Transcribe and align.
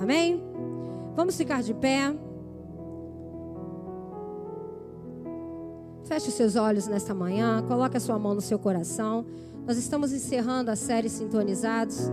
Amém? 0.00 0.42
Vamos 1.16 1.36
ficar 1.36 1.62
de 1.62 1.72
pé. 1.74 2.14
Feche 6.04 6.28
os 6.28 6.34
seus 6.34 6.56
olhos 6.56 6.86
nesta 6.86 7.14
manhã, 7.14 7.64
coloque 7.66 7.96
a 7.96 8.00
sua 8.00 8.18
mão 8.18 8.34
no 8.34 8.40
seu 8.40 8.58
coração. 8.58 9.24
Nós 9.66 9.78
estamos 9.78 10.12
encerrando 10.12 10.70
a 10.70 10.76
série 10.76 11.08
Sintonizados. 11.08 12.10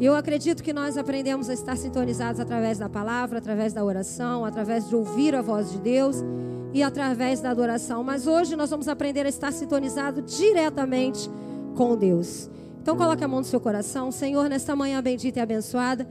E 0.00 0.04
eu 0.04 0.14
acredito 0.14 0.62
que 0.62 0.72
nós 0.72 0.96
aprendemos 0.96 1.50
a 1.50 1.54
estar 1.54 1.76
sintonizados 1.76 2.40
através 2.40 2.78
da 2.78 2.88
palavra, 2.88 3.38
através 3.38 3.72
da 3.72 3.84
oração, 3.84 4.44
através 4.44 4.88
de 4.88 4.94
ouvir 4.94 5.34
a 5.34 5.42
voz 5.42 5.72
de 5.72 5.78
Deus 5.80 6.24
e 6.72 6.82
através 6.82 7.40
da 7.40 7.50
adoração. 7.50 8.04
Mas 8.04 8.26
hoje 8.26 8.54
nós 8.54 8.70
vamos 8.70 8.86
aprender 8.86 9.26
a 9.26 9.28
estar 9.28 9.52
sintonizado 9.52 10.22
diretamente 10.22 11.28
com 11.74 11.96
Deus. 11.96 12.48
Então 12.80 12.96
coloque 12.96 13.24
a 13.24 13.28
mão 13.28 13.40
no 13.40 13.44
seu 13.44 13.60
coração. 13.60 14.12
Senhor, 14.12 14.48
nesta 14.48 14.74
manhã 14.76 15.02
bendita 15.02 15.40
e 15.40 15.42
abençoada, 15.42 16.08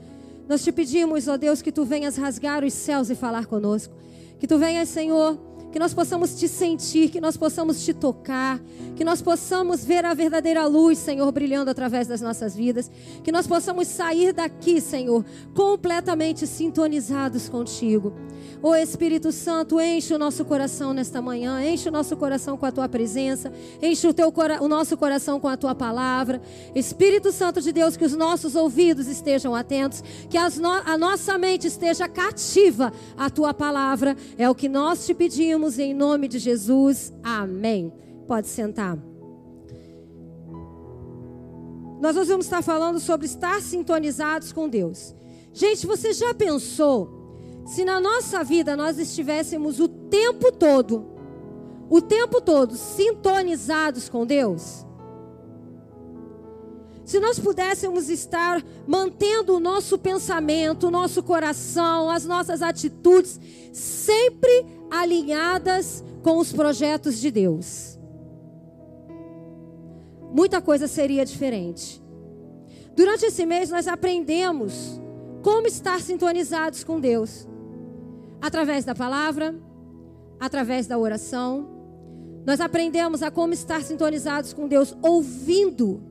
nós 0.48 0.64
te 0.64 0.72
pedimos, 0.72 1.28
ó 1.28 1.38
Deus, 1.38 1.62
que 1.62 1.72
tu 1.72 1.86
venhas 1.86 2.18
rasgar 2.18 2.64
os 2.64 2.74
céus 2.74 3.10
e 3.10 3.16
falar 3.16 3.46
conosco. 3.46 3.94
Que 4.40 4.48
tu 4.48 4.58
venhas, 4.58 4.90
Senhor, 4.90 5.38
que 5.72 5.80
nós 5.80 5.94
possamos 5.94 6.36
te 6.36 6.48
sentir, 6.48 7.10
que 7.10 7.20
nós 7.20 7.36
possamos 7.36 7.84
te 7.84 7.94
tocar, 7.94 8.60
que 8.96 9.04
nós 9.04 9.22
possamos 9.22 9.84
ver 9.84 10.06
a 10.06 10.14
verdadeira 10.14 10.66
luz, 10.66 10.98
Senhor, 10.98 11.30
brilhando 11.32 11.70
através 11.70 12.08
das 12.08 12.22
nossas 12.22 12.56
vidas, 12.56 12.90
que 13.24 13.32
nós 13.32 13.46
possamos 13.46 13.88
sair 13.88 14.34
daqui, 14.34 14.80
Senhor, 14.80 15.26
completamente 15.54 16.48
sintonizados 16.48 17.50
contigo. 17.50 18.14
Ô 18.62 18.74
Espírito 18.74 19.32
Santo, 19.32 19.80
enche 19.80 20.14
o 20.14 20.18
nosso 20.18 20.44
coração 20.46 20.94
nesta 20.94 21.22
manhã, 21.22 21.62
enche 21.64 21.90
o 21.90 21.92
nosso 21.92 22.16
coração 22.16 22.58
com 22.58 22.66
a 22.66 22.72
tua 22.72 22.90
presença, 22.90 23.52
enche 23.82 24.08
o, 24.08 24.14
teu, 24.14 24.34
o 24.62 24.68
nosso 24.68 24.98
coração 24.98 25.40
com 25.40 25.48
a 25.48 25.58
tua 25.58 25.76
palavra. 25.76 26.42
Espírito 26.74 27.32
Santo 27.32 27.62
de 27.62 27.72
Deus, 27.72 27.96
que 27.96 28.06
os 28.06 28.16
nossos 28.16 28.56
ouvidos 28.56 29.08
estejam 29.08 29.54
atentos, 29.54 30.04
que 30.30 30.40
no, 30.60 30.72
a 30.72 30.98
nossa 30.98 31.38
mente 31.38 31.68
esteja 31.68 32.08
cativa 32.08 32.92
à 33.16 33.30
tua 33.30 33.54
palavra. 33.54 34.18
É 34.38 34.50
o 34.50 34.56
que 34.56 34.68
nós 34.68 35.06
te 35.06 35.14
pedimos 35.14 35.57
em 35.80 35.94
nome 35.94 36.28
de 36.28 36.40
Jesus. 36.40 37.14
Amém. 37.24 37.92
Pode 38.28 38.48
sentar. 38.48 38.98
Nós 42.00 42.16
hoje 42.16 42.30
vamos 42.30 42.46
estar 42.46 42.62
falando 42.62 43.00
sobre 43.00 43.26
estar 43.26 43.62
sintonizados 43.62 44.52
com 44.52 44.70
Deus. 44.70 45.16
Gente, 45.52 45.88
você 45.88 46.14
já 46.14 46.34
pensou 46.34 47.18
se 47.66 47.84
na 47.84 48.00
nossa 48.00 48.44
vida 48.44 48.78
nós 48.78 48.98
estivéssemos 48.98 49.80
o 49.80 49.88
tempo 49.88 50.52
todo, 50.52 51.06
o 51.90 52.02
tempo 52.02 52.40
todo 52.40 52.76
sintonizados 52.76 54.08
com 54.08 54.26
Deus, 54.26 54.86
se 57.08 57.22
nós 57.22 57.40
pudéssemos 57.40 58.10
estar 58.10 58.62
mantendo 58.86 59.56
o 59.56 59.62
nosso 59.62 59.98
pensamento, 59.98 60.88
o 60.88 60.92
nosso 60.92 61.24
coração, 61.24 62.10
as 62.10 62.26
nossas 62.26 62.62
atitudes 62.62 63.40
sempre 63.72 64.66
alinhadas 64.92 66.04
com 66.22 66.38
os 66.38 66.52
projetos 66.52 67.18
de 67.18 67.32
Deus, 67.32 67.98
muita 70.34 70.62
coisa 70.62 70.86
seria 70.86 71.24
diferente. 71.24 72.04
Durante 72.94 73.28
esse 73.28 73.46
mês 73.46 73.70
nós 73.70 73.88
aprendemos 73.88 75.00
como 75.42 75.66
estar 75.66 76.02
sintonizados 76.02 76.84
com 76.84 77.00
Deus 77.00 77.48
através 78.42 78.84
da 78.84 78.94
palavra, 78.94 79.56
através 80.42 80.88
da 80.88 80.98
oração. 80.98 81.70
Nós 82.46 82.60
aprendemos 82.60 83.24
a 83.24 83.32
como 83.32 83.54
estar 83.54 83.82
sintonizados 83.82 84.52
com 84.52 84.68
Deus, 84.68 84.94
ouvindo 85.02 86.07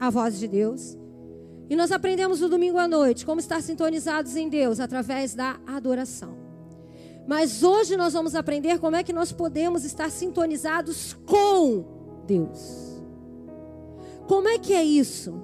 a 0.00 0.08
voz 0.08 0.38
de 0.38 0.48
Deus. 0.48 0.96
E 1.68 1.76
nós 1.76 1.92
aprendemos 1.92 2.40
no 2.40 2.48
domingo 2.48 2.78
à 2.78 2.88
noite 2.88 3.24
como 3.24 3.38
estar 3.38 3.62
sintonizados 3.62 4.34
em 4.34 4.48
Deus 4.48 4.80
através 4.80 5.34
da 5.34 5.60
adoração. 5.66 6.36
Mas 7.28 7.62
hoje 7.62 7.96
nós 7.96 8.14
vamos 8.14 8.34
aprender 8.34 8.80
como 8.80 8.96
é 8.96 9.04
que 9.04 9.12
nós 9.12 9.30
podemos 9.30 9.84
estar 9.84 10.10
sintonizados 10.10 11.12
com 11.26 11.84
Deus. 12.26 13.00
Como 14.26 14.48
é 14.48 14.58
que 14.58 14.72
é 14.72 14.82
isso? 14.82 15.34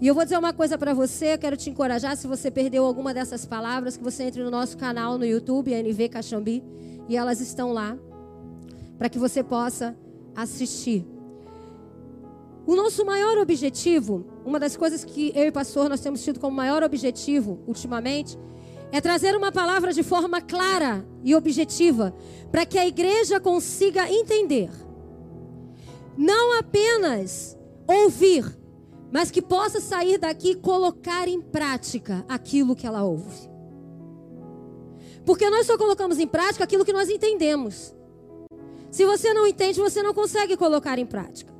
E 0.00 0.06
eu 0.06 0.14
vou 0.14 0.24
dizer 0.24 0.38
uma 0.38 0.52
coisa 0.52 0.76
para 0.76 0.92
você, 0.92 1.38
quero 1.38 1.56
te 1.56 1.70
encorajar, 1.70 2.16
se 2.16 2.26
você 2.26 2.50
perdeu 2.50 2.84
alguma 2.84 3.14
dessas 3.14 3.46
palavras, 3.46 3.96
que 3.96 4.04
você 4.04 4.24
entre 4.24 4.44
no 4.44 4.50
nosso 4.50 4.76
canal 4.76 5.16
no 5.16 5.24
YouTube, 5.24 5.72
NV 5.72 6.10
Caxambi, 6.10 6.62
e 7.08 7.16
elas 7.16 7.40
estão 7.40 7.72
lá, 7.72 7.96
para 8.98 9.08
que 9.08 9.18
você 9.18 9.42
possa 9.42 9.96
assistir. 10.34 11.15
O 12.66 12.74
nosso 12.74 13.04
maior 13.04 13.38
objetivo, 13.38 14.26
uma 14.44 14.58
das 14.58 14.76
coisas 14.76 15.04
que 15.04 15.32
eu 15.36 15.44
e 15.44 15.48
o 15.50 15.52
pastor 15.52 15.88
nós 15.88 16.00
temos 16.00 16.22
tido 16.24 16.40
como 16.40 16.56
maior 16.56 16.82
objetivo 16.82 17.60
ultimamente, 17.64 18.36
é 18.90 19.00
trazer 19.00 19.36
uma 19.36 19.52
palavra 19.52 19.92
de 19.92 20.02
forma 20.02 20.40
clara 20.40 21.06
e 21.22 21.34
objetiva, 21.34 22.12
para 22.50 22.66
que 22.66 22.76
a 22.76 22.86
igreja 22.86 23.38
consiga 23.38 24.10
entender. 24.10 24.70
Não 26.16 26.58
apenas 26.58 27.56
ouvir, 27.86 28.44
mas 29.12 29.30
que 29.30 29.40
possa 29.40 29.80
sair 29.80 30.18
daqui 30.18 30.50
e 30.50 30.54
colocar 30.56 31.28
em 31.28 31.40
prática 31.40 32.24
aquilo 32.28 32.74
que 32.74 32.86
ela 32.86 33.04
ouve. 33.04 33.48
Porque 35.24 35.48
nós 35.50 35.66
só 35.66 35.78
colocamos 35.78 36.18
em 36.18 36.26
prática 36.26 36.64
aquilo 36.64 36.84
que 36.84 36.92
nós 36.92 37.08
entendemos. 37.08 37.94
Se 38.90 39.04
você 39.04 39.32
não 39.32 39.46
entende, 39.46 39.78
você 39.78 40.02
não 40.02 40.14
consegue 40.14 40.56
colocar 40.56 40.98
em 40.98 41.06
prática. 41.06 41.55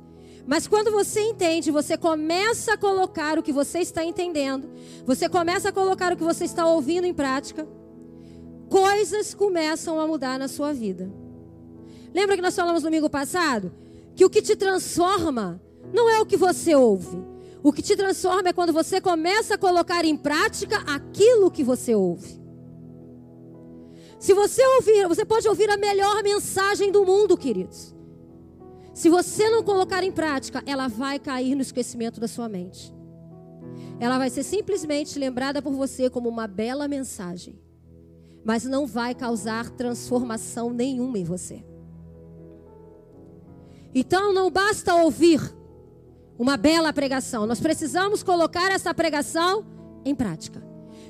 Mas 0.47 0.65
quando 0.65 0.89
você 0.91 1.19
entende, 1.19 1.69
você 1.69 1.97
começa 1.97 2.73
a 2.73 2.77
colocar 2.77 3.37
o 3.37 3.43
que 3.43 3.51
você 3.51 3.79
está 3.79 4.01
entendendo, 4.01 4.69
você 5.05 5.27
começa 5.27 5.67
a 5.67 5.73
colocar 5.73 6.13
o 6.13 6.15
que 6.15 6.23
você 6.23 6.45
está 6.45 6.65
ouvindo 6.65 7.05
em 7.05 7.13
prática, 7.13 7.67
coisas 8.69 9.33
começam 9.33 9.99
a 9.99 10.07
mudar 10.07 10.39
na 10.39 10.47
sua 10.47 10.71
vida. 10.71 11.11
Lembra 12.13 12.37
que 12.37 12.41
nós 12.41 12.55
falamos 12.55 12.81
no 12.81 12.89
domingo 12.89 13.09
passado? 13.09 13.73
Que 14.15 14.23
o 14.23 14.29
que 14.29 14.41
te 14.41 14.55
transforma 14.55 15.61
não 15.93 16.09
é 16.09 16.21
o 16.21 16.25
que 16.25 16.37
você 16.37 16.73
ouve, 16.73 17.21
o 17.61 17.73
que 17.73 17.81
te 17.81 17.97
transforma 17.97 18.47
é 18.47 18.53
quando 18.53 18.71
você 18.71 19.01
começa 19.01 19.55
a 19.55 19.57
colocar 19.57 20.05
em 20.05 20.15
prática 20.15 20.77
aquilo 20.87 21.51
que 21.51 21.63
você 21.63 21.93
ouve. 21.93 22.41
Se 24.17 24.33
você 24.33 24.65
ouvir, 24.65 25.09
você 25.09 25.25
pode 25.25 25.45
ouvir 25.47 25.69
a 25.69 25.75
melhor 25.75 26.23
mensagem 26.23 26.89
do 26.89 27.05
mundo, 27.05 27.37
queridos. 27.37 27.96
Se 28.97 29.09
você 29.09 29.47
não 29.47 29.61
colocar 29.61 30.03
em 30.03 30.11
prática, 30.11 30.63
ela 30.65 30.87
vai 30.87 31.19
cair 31.19 31.53
no 31.53 31.61
esquecimento 31.61 32.19
da 32.19 32.27
sua 32.27 32.49
mente. 32.49 32.91
Ela 33.99 34.17
vai 34.17 34.27
ser 34.31 34.41
simplesmente 34.41 35.19
lembrada 35.19 35.61
por 35.61 35.71
você 35.71 36.09
como 36.09 36.27
uma 36.27 36.47
bela 36.47 36.87
mensagem, 36.87 37.61
mas 38.43 38.63
não 38.63 38.87
vai 38.87 39.13
causar 39.13 39.69
transformação 39.69 40.71
nenhuma 40.71 41.19
em 41.19 41.23
você. 41.23 41.63
Então 43.93 44.33
não 44.33 44.49
basta 44.49 44.95
ouvir, 44.95 45.41
uma 46.35 46.57
bela 46.57 46.91
pregação. 46.91 47.45
Nós 47.45 47.59
precisamos 47.59 48.23
colocar 48.23 48.71
essa 48.71 48.95
pregação 48.95 49.63
em 50.03 50.15
prática. 50.15 50.59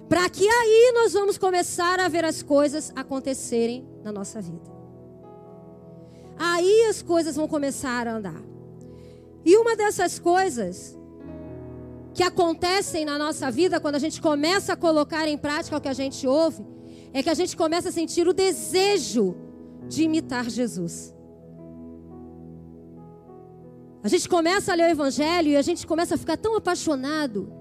Para 0.09 0.30
que 0.30 0.46
aí 0.46 0.92
nós 0.94 1.14
vamos 1.14 1.38
começar 1.38 2.02
a 2.02 2.09
ver 2.09 2.25
as 2.25 2.44
coisas 2.44 2.92
acontecerem 2.98 3.88
na 4.04 4.12
nossa 4.12 4.42
vida. 4.42 4.76
Aí 6.38 6.86
as 6.90 7.02
coisas 7.02 7.36
vão 7.36 7.48
começar 7.48 8.08
a 8.08 8.16
andar. 8.16 8.42
E 9.44 9.56
uma 9.58 9.75
dessas 9.75 10.20
coisas 10.20 10.98
que 12.14 12.24
acontecem 12.24 13.06
na 13.06 13.18
nossa 13.18 13.50
vida 13.52 13.80
quando 13.80 13.96
a 13.96 14.00
gente 14.00 14.20
começa 14.22 14.74
a 14.74 14.75
colocar 14.75 15.28
em 15.28 15.38
prática 15.38 15.78
o 15.78 15.81
que 15.81 15.88
a 15.88 15.94
gente 15.94 16.28
ouve, 16.28 16.66
é 17.14 17.22
que 17.22 17.30
a 17.30 17.34
gente 17.34 17.56
começa 17.56 17.90
a 17.90 17.92
sentir 17.92 18.28
o 18.28 18.34
desejo 18.34 19.36
de 19.88 20.03
imitar 20.03 20.50
Jesus. 20.50 21.14
A 24.04 24.08
gente 24.08 24.28
começa 24.28 24.72
a 24.72 24.75
ler 24.75 24.84
o 24.84 24.92
Evangelho 24.92 25.50
e 25.50 25.58
a 25.58 25.62
gente 25.62 25.86
começa 25.86 26.16
a 26.16 26.18
ficar 26.18 26.38
tão 26.38 26.56
apaixonado. 26.56 27.52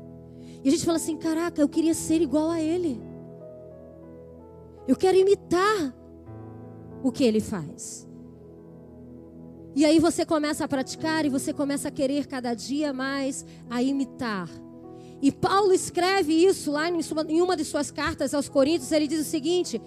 E 0.63 0.69
a 0.69 0.71
gente 0.71 0.85
fala 0.85 0.97
assim: 0.97 1.17
caraca, 1.17 1.61
eu 1.61 1.69
queria 1.69 1.95
ser 1.95 2.21
igual 2.21 2.51
a 2.51 2.61
Ele. 2.61 3.01
Eu 4.87 4.97
quero 4.97 5.17
imitar 5.17 5.95
o 7.03 7.11
que 7.11 7.25
Ele 7.25 7.41
faz. 7.41 8.07
E 9.77 9.85
aí 9.85 10.01
você 10.01 10.25
começa 10.25 10.65
a 10.65 10.69
praticar 10.69 11.27
e 11.27 11.29
você 11.29 11.53
começa 11.53 11.89
a 11.89 11.91
querer 11.91 12.27
cada 12.27 12.55
dia 12.55 12.95
mais 12.95 13.45
a 13.69 13.83
imitar. 13.83 14.49
E 15.21 15.31
Paulo 15.31 15.71
escreve 15.71 16.33
isso 16.33 16.73
lá 16.73 16.89
em 16.89 17.43
uma 17.43 17.55
de 17.55 17.63
suas 17.63 17.91
cartas 17.91 18.33
aos 18.33 18.49
Coríntios. 18.49 18.91
Ele 18.91 19.07
diz 19.07 19.21
o 19.21 19.31
seguinte: 19.31 19.79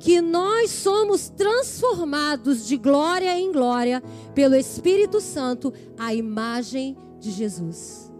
que 0.00 0.20
nós 0.20 0.72
somos 0.72 1.28
transformados 1.28 2.66
de 2.66 2.76
glória 2.76 3.38
em 3.38 3.52
glória 3.52 4.02
pelo 4.34 4.56
Espírito 4.56 5.20
Santo 5.20 5.72
à 5.96 6.12
imagem 6.12 6.96
de 7.20 7.30
Jesus. 7.30 8.12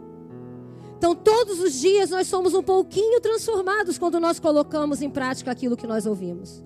Então, 0.96 1.12
todos 1.12 1.58
os 1.58 1.72
dias 1.72 2.10
nós 2.10 2.28
somos 2.28 2.54
um 2.54 2.62
pouquinho 2.62 3.20
transformados 3.20 3.98
quando 3.98 4.20
nós 4.20 4.38
colocamos 4.38 5.02
em 5.02 5.10
prática 5.10 5.50
aquilo 5.50 5.76
que 5.76 5.88
nós 5.88 6.06
ouvimos. 6.06 6.64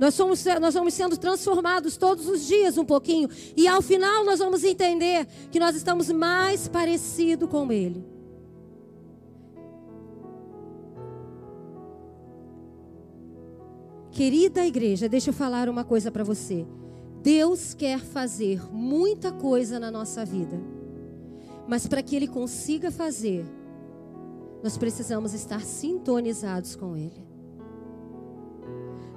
Nós 0.00 0.14
somos, 0.14 0.42
nós 0.62 0.72
vamos 0.72 0.94
sendo 0.94 1.18
transformados 1.18 1.98
todos 1.98 2.26
os 2.26 2.46
dias 2.46 2.78
um 2.78 2.86
pouquinho. 2.86 3.28
E 3.54 3.68
ao 3.68 3.82
final 3.82 4.24
nós 4.24 4.38
vamos 4.38 4.64
entender 4.64 5.26
que 5.50 5.60
nós 5.60 5.76
estamos 5.76 6.10
mais 6.10 6.66
parecidos 6.66 7.46
com 7.50 7.70
Ele. 7.70 8.02
Querida 14.10 14.66
igreja, 14.66 15.06
deixa 15.06 15.28
eu 15.28 15.34
falar 15.34 15.68
uma 15.68 15.84
coisa 15.84 16.10
para 16.10 16.24
você. 16.24 16.66
Deus 17.22 17.74
quer 17.74 18.00
fazer 18.00 18.72
muita 18.72 19.30
coisa 19.30 19.78
na 19.78 19.90
nossa 19.90 20.24
vida. 20.24 20.58
Mas 21.68 21.86
para 21.86 22.02
que 22.02 22.16
Ele 22.16 22.26
consiga 22.26 22.90
fazer, 22.90 23.44
nós 24.62 24.78
precisamos 24.78 25.34
estar 25.34 25.60
sintonizados 25.60 26.74
com 26.74 26.96
Ele. 26.96 27.29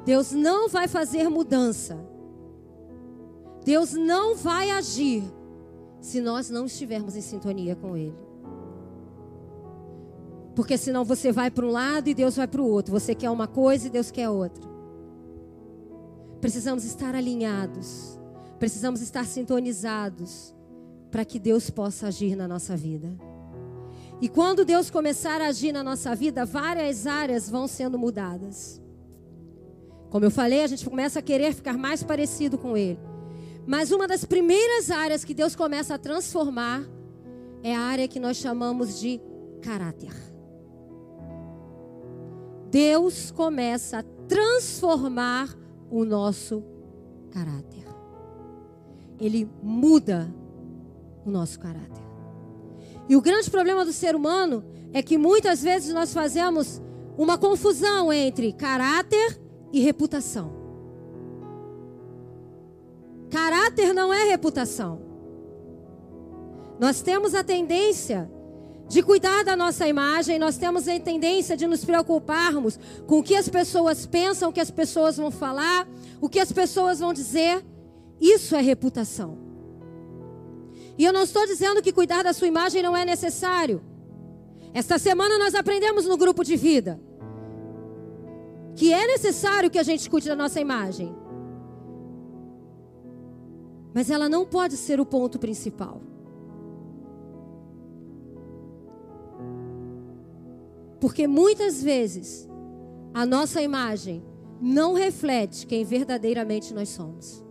Deus 0.06 0.32
não 0.32 0.68
vai 0.68 0.88
fazer 0.88 1.30
mudança. 1.30 1.98
Deus 3.64 3.94
não 3.94 4.36
vai 4.36 4.72
agir 4.72 5.24
se 6.02 6.20
nós 6.20 6.50
não 6.50 6.66
estivermos 6.66 7.16
em 7.16 7.22
sintonia 7.22 7.76
com 7.76 7.96
Ele. 7.96 8.18
Porque 10.56 10.78
senão 10.78 11.04
você 11.04 11.32
vai 11.32 11.50
para 11.50 11.66
um 11.66 11.72
lado 11.72 12.10
e 12.10 12.14
Deus 12.14 12.36
vai 12.36 12.48
para 12.48 12.62
o 12.62 12.68
outro. 12.68 12.92
Você 12.92 13.16
quer 13.16 13.30
uma 13.30 13.48
coisa 13.48 13.88
e 13.88 13.90
Deus 13.90 14.12
quer 14.12 14.30
outra. 14.30 14.64
Precisamos 16.40 16.84
estar 16.84 17.16
alinhados. 17.16 18.20
Precisamos 18.60 19.02
estar 19.02 19.26
sintonizados 19.26 20.54
para 21.10 21.26
que 21.26 21.40
Deus 21.40 21.70
possa 21.70 22.08
agir 22.08 22.36
na 22.36 22.48
nossa 22.48 22.76
vida. 22.76 23.10
E 24.22 24.30
quando 24.30 24.66
Deus 24.66 24.90
começar 24.90 25.42
a 25.42 25.48
agir 25.48 25.72
na 25.72 25.84
nossa 25.84 26.16
vida, 26.16 26.46
várias 26.46 27.08
áreas 27.08 27.50
vão 27.50 27.68
sendo 27.68 27.98
mudadas. 27.98 28.82
Como 30.14 30.26
eu 30.26 30.30
falei, 30.30 30.62
a 30.62 30.68
gente 30.68 30.88
começa 30.88 31.18
a 31.18 31.22
querer 31.24 31.56
ficar 31.56 31.76
mais 31.76 32.04
parecido 32.04 32.56
com 32.56 32.78
Ele. 32.78 33.00
Mas 33.66 33.92
uma 33.92 34.08
das 34.08 34.24
primeiras 34.24 34.92
áreas 34.92 35.26
que 35.26 35.34
Deus 35.34 35.56
começa 35.56 35.96
a 35.96 35.98
transformar 35.98 36.88
é 37.64 37.76
a 37.76 37.80
área 37.80 38.08
que 38.08 38.20
nós 38.20 38.38
chamamos 38.38 39.00
de 39.00 39.20
caráter. 39.60 40.14
Deus 42.70 43.32
começa 43.32 43.98
a 43.98 44.04
transformar 44.28 45.50
o 45.90 46.06
nosso 46.06 46.64
caráter. 47.32 47.88
Ele 49.20 49.50
muda 49.64 50.32
o 51.26 51.32
nosso 51.32 51.60
caráter. 51.60 52.04
E 53.10 53.16
o 53.16 53.22
grande 53.22 53.50
problema 53.50 53.84
do 53.84 53.92
ser 53.92 54.16
humano 54.16 54.64
é 54.94 55.02
que 55.02 55.18
muitas 55.18 55.64
vezes 55.64 55.92
nós 55.92 56.14
fazemos 56.14 56.80
uma 57.18 57.36
confusão 57.36 58.14
entre 58.14 58.54
caráter 58.54 59.42
e 59.74 59.80
reputação. 59.80 60.54
Caráter 63.32 63.92
não 63.94 64.14
é 64.14 64.26
reputação. 64.26 65.02
Nós 66.80 67.02
temos 67.02 67.34
a 67.34 67.44
tendência 67.44 68.32
de 68.88 69.02
cuidar 69.02 69.44
da 69.44 69.56
nossa 69.56 69.88
imagem, 69.88 70.38
nós 70.38 70.58
temos 70.58 70.88
a 70.88 71.00
tendência 71.00 71.58
de 71.58 71.66
nos 71.66 71.84
preocuparmos 71.84 72.78
com 73.08 73.20
o 73.20 73.24
que 73.24 73.36
as 73.36 73.50
pessoas 73.50 74.06
pensam, 74.06 74.50
o 74.50 74.54
que 74.54 74.60
as 74.60 74.70
pessoas 74.70 75.18
vão 75.18 75.32
falar, 75.32 75.88
o 76.22 76.30
que 76.30 76.40
as 76.40 76.52
pessoas 76.52 77.00
vão 77.00 77.12
dizer. 77.12 77.66
Isso 78.22 78.56
é 78.56 78.62
reputação. 78.62 79.40
E 80.96 81.04
eu 81.04 81.12
não 81.12 81.24
estou 81.24 81.48
dizendo 81.48 81.82
que 81.82 81.92
cuidar 81.92 82.24
da 82.24 82.34
sua 82.34 82.48
imagem 82.48 82.84
não 82.84 82.96
é 82.96 83.04
necessário. 83.04 83.82
Esta 84.72 85.00
semana 85.00 85.40
nós 85.40 85.56
aprendemos 85.56 86.06
no 86.06 86.18
grupo 86.18 86.44
de 86.44 86.56
vida 86.56 87.00
que 88.76 88.92
é 88.92 89.08
necessário 89.08 89.70
que 89.70 89.78
a 89.78 89.84
gente 89.84 90.10
cuide 90.10 90.28
da 90.28 90.36
nossa 90.36 90.60
imagem. 90.60 91.16
Mas 93.94 94.10
ela 94.10 94.28
não 94.28 94.46
pode 94.46 94.76
ser 94.76 95.00
o 95.00 95.06
ponto 95.06 95.38
principal. 95.38 96.02
Porque 101.00 101.28
muitas 101.28 101.84
vezes 101.84 102.50
a 103.14 103.26
nossa 103.26 103.62
imagem 103.62 104.24
não 104.60 104.94
reflete 104.94 105.68
quem 105.68 105.84
verdadeiramente 105.84 106.74
nós 106.74 106.90
somos. 106.90 107.44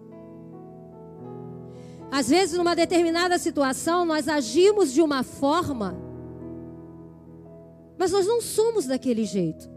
Às 2.11 2.29
vezes, 2.29 2.59
numa 2.59 2.75
determinada 2.75 3.39
situação, 3.39 4.05
nós 4.05 4.29
agimos 4.29 4.93
de 4.93 5.01
uma 5.01 5.23
forma, 5.23 5.97
mas 7.97 8.11
nós 8.11 8.27
não 8.27 8.41
somos 8.41 8.87
daquele 8.87 9.25
jeito. 9.25 9.71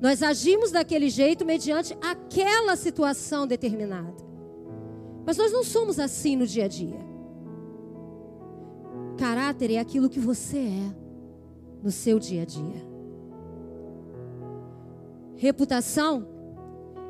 Nós 0.00 0.22
agimos 0.22 0.70
daquele 0.70 1.10
jeito 1.10 1.44
mediante 1.44 1.96
aquela 2.00 2.76
situação 2.76 3.46
determinada. 3.46 4.14
Mas 5.26 5.36
nós 5.36 5.52
não 5.52 5.64
somos 5.64 5.98
assim 5.98 6.36
no 6.36 6.46
dia 6.46 6.66
a 6.66 6.68
dia. 6.68 7.00
Caráter 9.18 9.72
é 9.72 9.78
aquilo 9.78 10.08
que 10.08 10.20
você 10.20 10.58
é 10.58 10.94
no 11.82 11.90
seu 11.90 12.18
dia 12.18 12.42
a 12.42 12.44
dia. 12.44 12.88
Reputação 15.36 16.26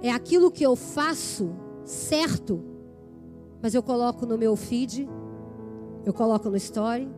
é 0.03 0.11
aquilo 0.11 0.51
que 0.51 0.65
eu 0.65 0.75
faço 0.75 1.51
certo, 1.85 2.63
mas 3.61 3.75
eu 3.75 3.83
coloco 3.83 4.27
no 4.27 4.39
meu 4.39 4.57
feed, 4.57 5.09
eu 6.05 6.13
coloco 6.13 6.49
no 6.49 6.57
story, 6.57 7.09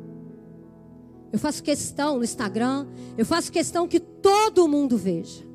eu 1.33 1.39
faço 1.39 1.63
questão 1.63 2.19
no 2.19 2.25
Instagram, 2.25 2.87
eu 3.17 3.25
faço 3.25 3.53
questão 3.53 3.87
que 3.87 4.01
todo 4.01 4.69
mundo 4.69 4.97
veja. 4.97 5.50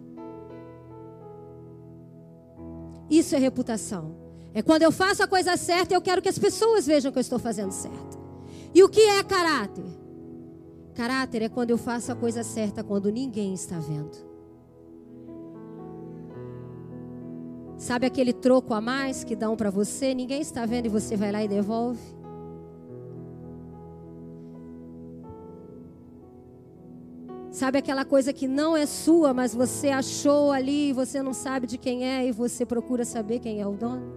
Isso 3.09 3.35
é 3.35 3.37
reputação. 3.37 4.15
É 4.53 4.61
quando 4.61 4.83
eu 4.83 4.91
faço 4.91 5.21
a 5.21 5.27
coisa 5.27 5.57
certa, 5.57 5.93
eu 5.93 6.01
quero 6.01 6.21
que 6.21 6.29
as 6.29 6.39
pessoas 6.39 6.85
vejam 6.85 7.11
que 7.11 7.17
eu 7.17 7.21
estou 7.21 7.37
fazendo 7.37 7.71
certo. 7.71 8.17
E 8.73 8.83
o 8.83 8.89
que 8.89 9.01
é 9.01 9.23
caráter? 9.23 9.85
Caráter 10.93 11.41
é 11.41 11.49
quando 11.49 11.71
eu 11.71 11.77
faço 11.77 12.11
a 12.11 12.15
coisa 12.15 12.43
certa 12.43 12.83
quando 12.83 13.11
ninguém 13.11 13.53
está 13.53 13.77
vendo. 13.79 14.17
Sabe 17.77 18.05
aquele 18.05 18.31
troco 18.31 18.73
a 18.73 18.79
mais 18.79 19.23
que 19.23 19.35
dão 19.35 19.55
para 19.55 19.69
você? 19.69 20.13
Ninguém 20.13 20.41
está 20.41 20.65
vendo 20.65 20.85
e 20.85 20.89
você 20.89 21.17
vai 21.17 21.31
lá 21.31 21.43
e 21.43 21.47
devolve? 21.47 21.99
Sabe 27.55 27.77
aquela 27.77 28.03
coisa 28.03 28.33
que 28.33 28.49
não 28.49 28.75
é 28.75 28.85
sua, 28.85 29.33
mas 29.33 29.55
você 29.55 29.87
achou 29.87 30.51
ali, 30.51 30.91
você 30.91 31.23
não 31.23 31.33
sabe 31.33 31.65
de 31.65 31.77
quem 31.77 32.03
é 32.03 32.27
e 32.27 32.31
você 32.33 32.65
procura 32.65 33.05
saber 33.05 33.39
quem 33.39 33.61
é 33.61 33.65
o 33.65 33.71
dono? 33.71 34.13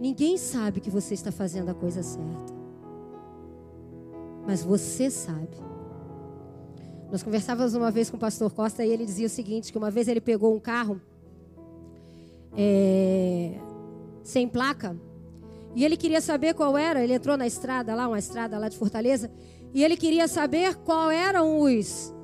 Ninguém 0.00 0.36
sabe 0.36 0.80
que 0.80 0.90
você 0.90 1.14
está 1.14 1.30
fazendo 1.30 1.68
a 1.68 1.74
coisa 1.74 2.02
certa. 2.02 2.52
Mas 4.44 4.64
você 4.64 5.08
sabe. 5.08 5.56
Nós 7.08 7.22
conversávamos 7.22 7.74
uma 7.74 7.92
vez 7.92 8.10
com 8.10 8.16
o 8.16 8.20
pastor 8.20 8.50
Costa 8.50 8.84
e 8.84 8.90
ele 8.90 9.06
dizia 9.06 9.28
o 9.28 9.30
seguinte: 9.30 9.70
que 9.70 9.78
uma 9.78 9.92
vez 9.92 10.08
ele 10.08 10.20
pegou 10.20 10.52
um 10.56 10.58
carro 10.58 11.00
é, 12.52 13.60
sem 14.24 14.48
placa 14.48 14.96
e 15.74 15.84
ele 15.84 15.96
queria 15.96 16.20
saber 16.20 16.54
qual 16.54 16.76
era. 16.76 17.02
Ele 17.02 17.14
entrou 17.14 17.36
na 17.36 17.46
estrada 17.46 17.94
lá, 17.94 18.08
uma 18.08 18.18
estrada 18.18 18.58
lá 18.58 18.68
de 18.68 18.76
Fortaleza, 18.76 19.30
e 19.72 19.82
ele 19.82 19.96
queria 19.96 20.28
saber 20.28 20.76
qual 20.76 21.10
eram 21.10 21.60
os 21.60 22.14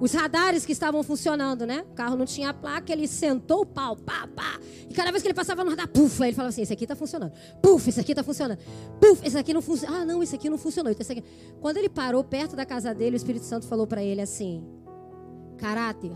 os 0.00 0.14
radares 0.14 0.64
que 0.64 0.72
estavam 0.72 1.02
funcionando, 1.02 1.66
né? 1.66 1.84
O 1.90 1.94
carro 1.94 2.16
não 2.16 2.24
tinha 2.24 2.54
placa, 2.54 2.90
ele 2.90 3.06
sentou 3.06 3.62
o 3.62 3.66
pau, 3.66 3.94
pá, 3.94 4.26
pá. 4.34 4.58
E 4.88 4.94
cada 4.94 5.10
vez 5.10 5.22
que 5.22 5.28
ele 5.28 5.34
passava 5.34 5.62
no 5.62 5.70
radar, 5.70 5.88
puf, 5.88 6.22
aí 6.22 6.30
ele 6.30 6.34
falava 6.34 6.48
assim: 6.48 6.62
esse 6.62 6.72
aqui 6.72 6.84
está 6.84 6.96
funcionando. 6.96 7.32
Puf, 7.60 7.86
esse 7.86 8.00
aqui 8.00 8.12
está 8.12 8.22
funcionando. 8.22 8.58
Puf, 8.98 9.24
esse 9.26 9.36
aqui 9.36 9.52
não 9.52 9.60
funciona. 9.60 9.98
Ah, 9.98 10.04
não, 10.06 10.22
esse 10.22 10.34
aqui 10.34 10.48
não 10.48 10.56
funcionou. 10.56 10.90
Então, 10.90 11.06
aqui... 11.08 11.22
Quando 11.60 11.76
ele 11.76 11.90
parou 11.90 12.24
perto 12.24 12.56
da 12.56 12.64
casa 12.64 12.94
dele, 12.94 13.14
o 13.14 13.18
Espírito 13.18 13.44
Santo 13.44 13.66
falou 13.66 13.86
para 13.86 14.02
ele 14.02 14.22
assim: 14.22 14.64
caráter 15.58 16.12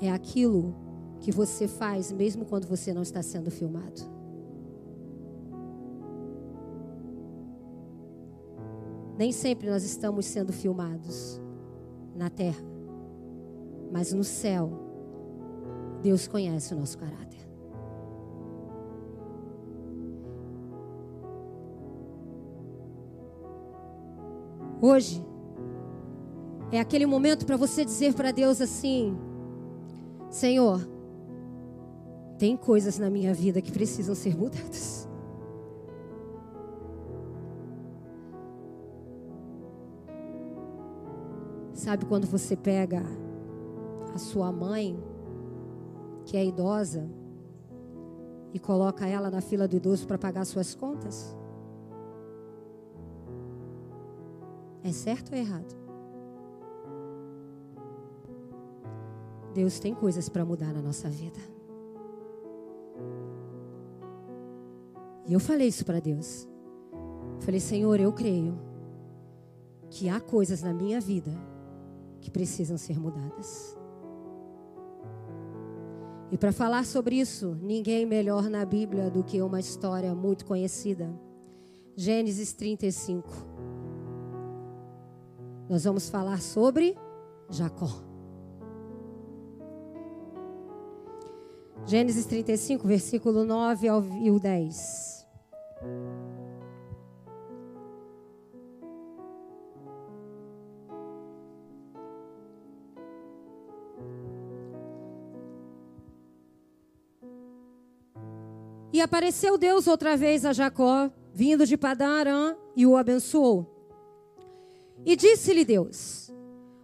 é 0.00 0.10
aquilo 0.10 0.74
que 1.20 1.30
você 1.30 1.68
faz 1.68 2.10
mesmo 2.10 2.46
quando 2.46 2.66
você 2.66 2.94
não 2.94 3.02
está 3.02 3.22
sendo 3.22 3.50
filmado. 3.50 4.17
Nem 9.18 9.32
sempre 9.32 9.68
nós 9.68 9.82
estamos 9.82 10.26
sendo 10.26 10.52
filmados 10.52 11.40
na 12.14 12.30
terra. 12.30 12.62
Mas 13.90 14.12
no 14.12 14.22
céu, 14.22 14.70
Deus 16.00 16.28
conhece 16.28 16.72
o 16.72 16.78
nosso 16.78 16.96
caráter. 16.96 17.40
Hoje 24.80 25.26
é 26.70 26.78
aquele 26.78 27.04
momento 27.04 27.44
para 27.44 27.56
você 27.56 27.84
dizer 27.84 28.14
para 28.14 28.30
Deus 28.30 28.60
assim: 28.60 29.18
Senhor, 30.30 30.88
tem 32.38 32.56
coisas 32.56 33.00
na 33.00 33.10
minha 33.10 33.34
vida 33.34 33.60
que 33.60 33.72
precisam 33.72 34.14
ser 34.14 34.38
mudadas. 34.38 35.07
Sabe 41.78 42.06
quando 42.06 42.26
você 42.26 42.56
pega 42.56 43.00
a 44.12 44.18
sua 44.18 44.50
mãe, 44.50 45.00
que 46.24 46.36
é 46.36 46.44
idosa, 46.44 47.08
e 48.52 48.58
coloca 48.58 49.06
ela 49.06 49.30
na 49.30 49.40
fila 49.40 49.68
do 49.68 49.76
idoso 49.76 50.04
para 50.04 50.18
pagar 50.18 50.44
suas 50.44 50.74
contas? 50.74 51.36
É 54.82 54.90
certo 54.90 55.30
ou 55.30 55.38
errado? 55.38 55.72
Deus 59.54 59.78
tem 59.78 59.94
coisas 59.94 60.28
para 60.28 60.44
mudar 60.44 60.72
na 60.72 60.82
nossa 60.82 61.08
vida. 61.08 61.38
E 65.24 65.32
eu 65.32 65.38
falei 65.38 65.68
isso 65.68 65.84
para 65.84 66.00
Deus. 66.00 66.48
Falei, 67.38 67.60
Senhor, 67.60 68.00
eu 68.00 68.12
creio 68.12 68.58
que 69.88 70.08
há 70.08 70.18
coisas 70.18 70.60
na 70.60 70.74
minha 70.74 71.00
vida 71.00 71.30
que 72.20 72.30
precisam 72.30 72.76
ser 72.76 72.98
mudadas. 72.98 73.76
E 76.30 76.36
para 76.36 76.52
falar 76.52 76.84
sobre 76.84 77.18
isso, 77.18 77.56
ninguém 77.62 78.04
melhor 78.04 78.50
na 78.50 78.64
Bíblia 78.64 79.10
do 79.10 79.24
que 79.24 79.40
uma 79.40 79.60
história 79.60 80.14
muito 80.14 80.44
conhecida. 80.44 81.10
Gênesis 81.96 82.52
35. 82.52 83.28
Nós 85.68 85.84
vamos 85.84 86.08
falar 86.08 86.40
sobre 86.40 86.96
Jacó. 87.50 87.88
Gênesis 91.86 92.26
35, 92.26 92.86
versículo 92.86 93.44
9 93.44 93.88
ao 93.88 94.02
10. 94.02 95.17
E 108.98 109.00
apareceu 109.00 109.56
Deus 109.56 109.86
outra 109.86 110.16
vez 110.16 110.44
a 110.44 110.52
Jacó, 110.52 111.08
vindo 111.32 111.64
de 111.64 111.76
Padã 111.76 112.18
Arã, 112.18 112.56
e 112.74 112.84
o 112.84 112.96
abençoou. 112.96 113.64
E 115.06 115.14
disse-lhe 115.14 115.64
Deus: 115.64 116.32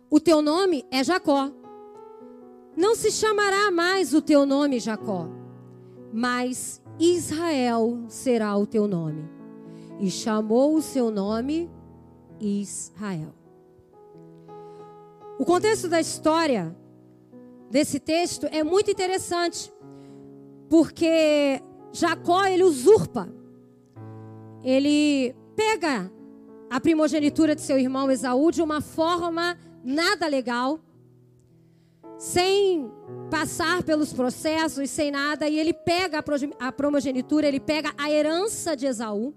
O 0.08 0.20
teu 0.20 0.40
nome 0.40 0.86
é 0.92 1.02
Jacó. 1.02 1.50
Não 2.76 2.94
se 2.94 3.10
chamará 3.10 3.68
mais 3.72 4.14
o 4.14 4.22
teu 4.22 4.46
nome 4.46 4.78
Jacó, 4.78 5.26
mas 6.12 6.80
Israel 7.00 8.04
será 8.06 8.56
o 8.56 8.64
teu 8.64 8.86
nome. 8.86 9.28
E 9.98 10.08
chamou 10.08 10.76
o 10.76 10.82
seu 10.82 11.10
nome 11.10 11.68
Israel. 12.40 13.34
O 15.36 15.44
contexto 15.44 15.88
da 15.88 16.00
história 16.00 16.76
desse 17.68 17.98
texto 17.98 18.46
é 18.52 18.62
muito 18.62 18.88
interessante, 18.88 19.74
porque 20.70 21.60
Jacó, 21.94 22.44
ele 22.44 22.64
usurpa. 22.64 23.32
Ele 24.64 25.34
pega 25.54 26.10
a 26.68 26.80
primogenitura 26.80 27.54
de 27.54 27.62
seu 27.62 27.78
irmão 27.78 28.10
Esaú 28.10 28.50
de 28.50 28.60
uma 28.60 28.80
forma 28.80 29.56
nada 29.84 30.26
legal, 30.26 30.80
sem 32.18 32.90
passar 33.30 33.84
pelos 33.84 34.12
processos, 34.12 34.90
sem 34.90 35.12
nada, 35.12 35.48
e 35.48 35.58
ele 35.58 35.72
pega 35.72 36.24
a 36.58 36.72
primogenitura, 36.72 37.46
ele 37.46 37.60
pega 37.60 37.94
a 37.96 38.10
herança 38.10 38.76
de 38.76 38.86
Esaú 38.86 39.32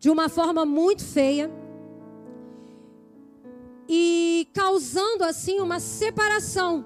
de 0.00 0.10
uma 0.10 0.28
forma 0.28 0.66
muito 0.66 1.04
feia 1.04 1.50
e 3.88 4.48
causando 4.52 5.22
assim 5.22 5.60
uma 5.60 5.78
separação 5.78 6.84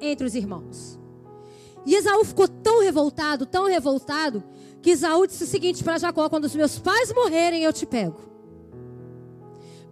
entre 0.00 0.24
os 0.24 0.36
irmãos. 0.36 1.00
E 1.86 1.94
Esaú 1.94 2.24
ficou 2.24 2.48
tão 2.48 2.82
revoltado, 2.82 3.46
tão 3.46 3.66
revoltado, 3.66 4.42
que 4.82 4.90
Esaú 4.90 5.24
disse 5.24 5.44
o 5.44 5.46
seguinte 5.46 5.84
para 5.84 5.98
Jacó: 5.98 6.28
Quando 6.28 6.46
os 6.46 6.54
meus 6.54 6.80
pais 6.80 7.14
morrerem, 7.14 7.62
eu 7.62 7.72
te 7.72 7.86
pego. 7.86 8.20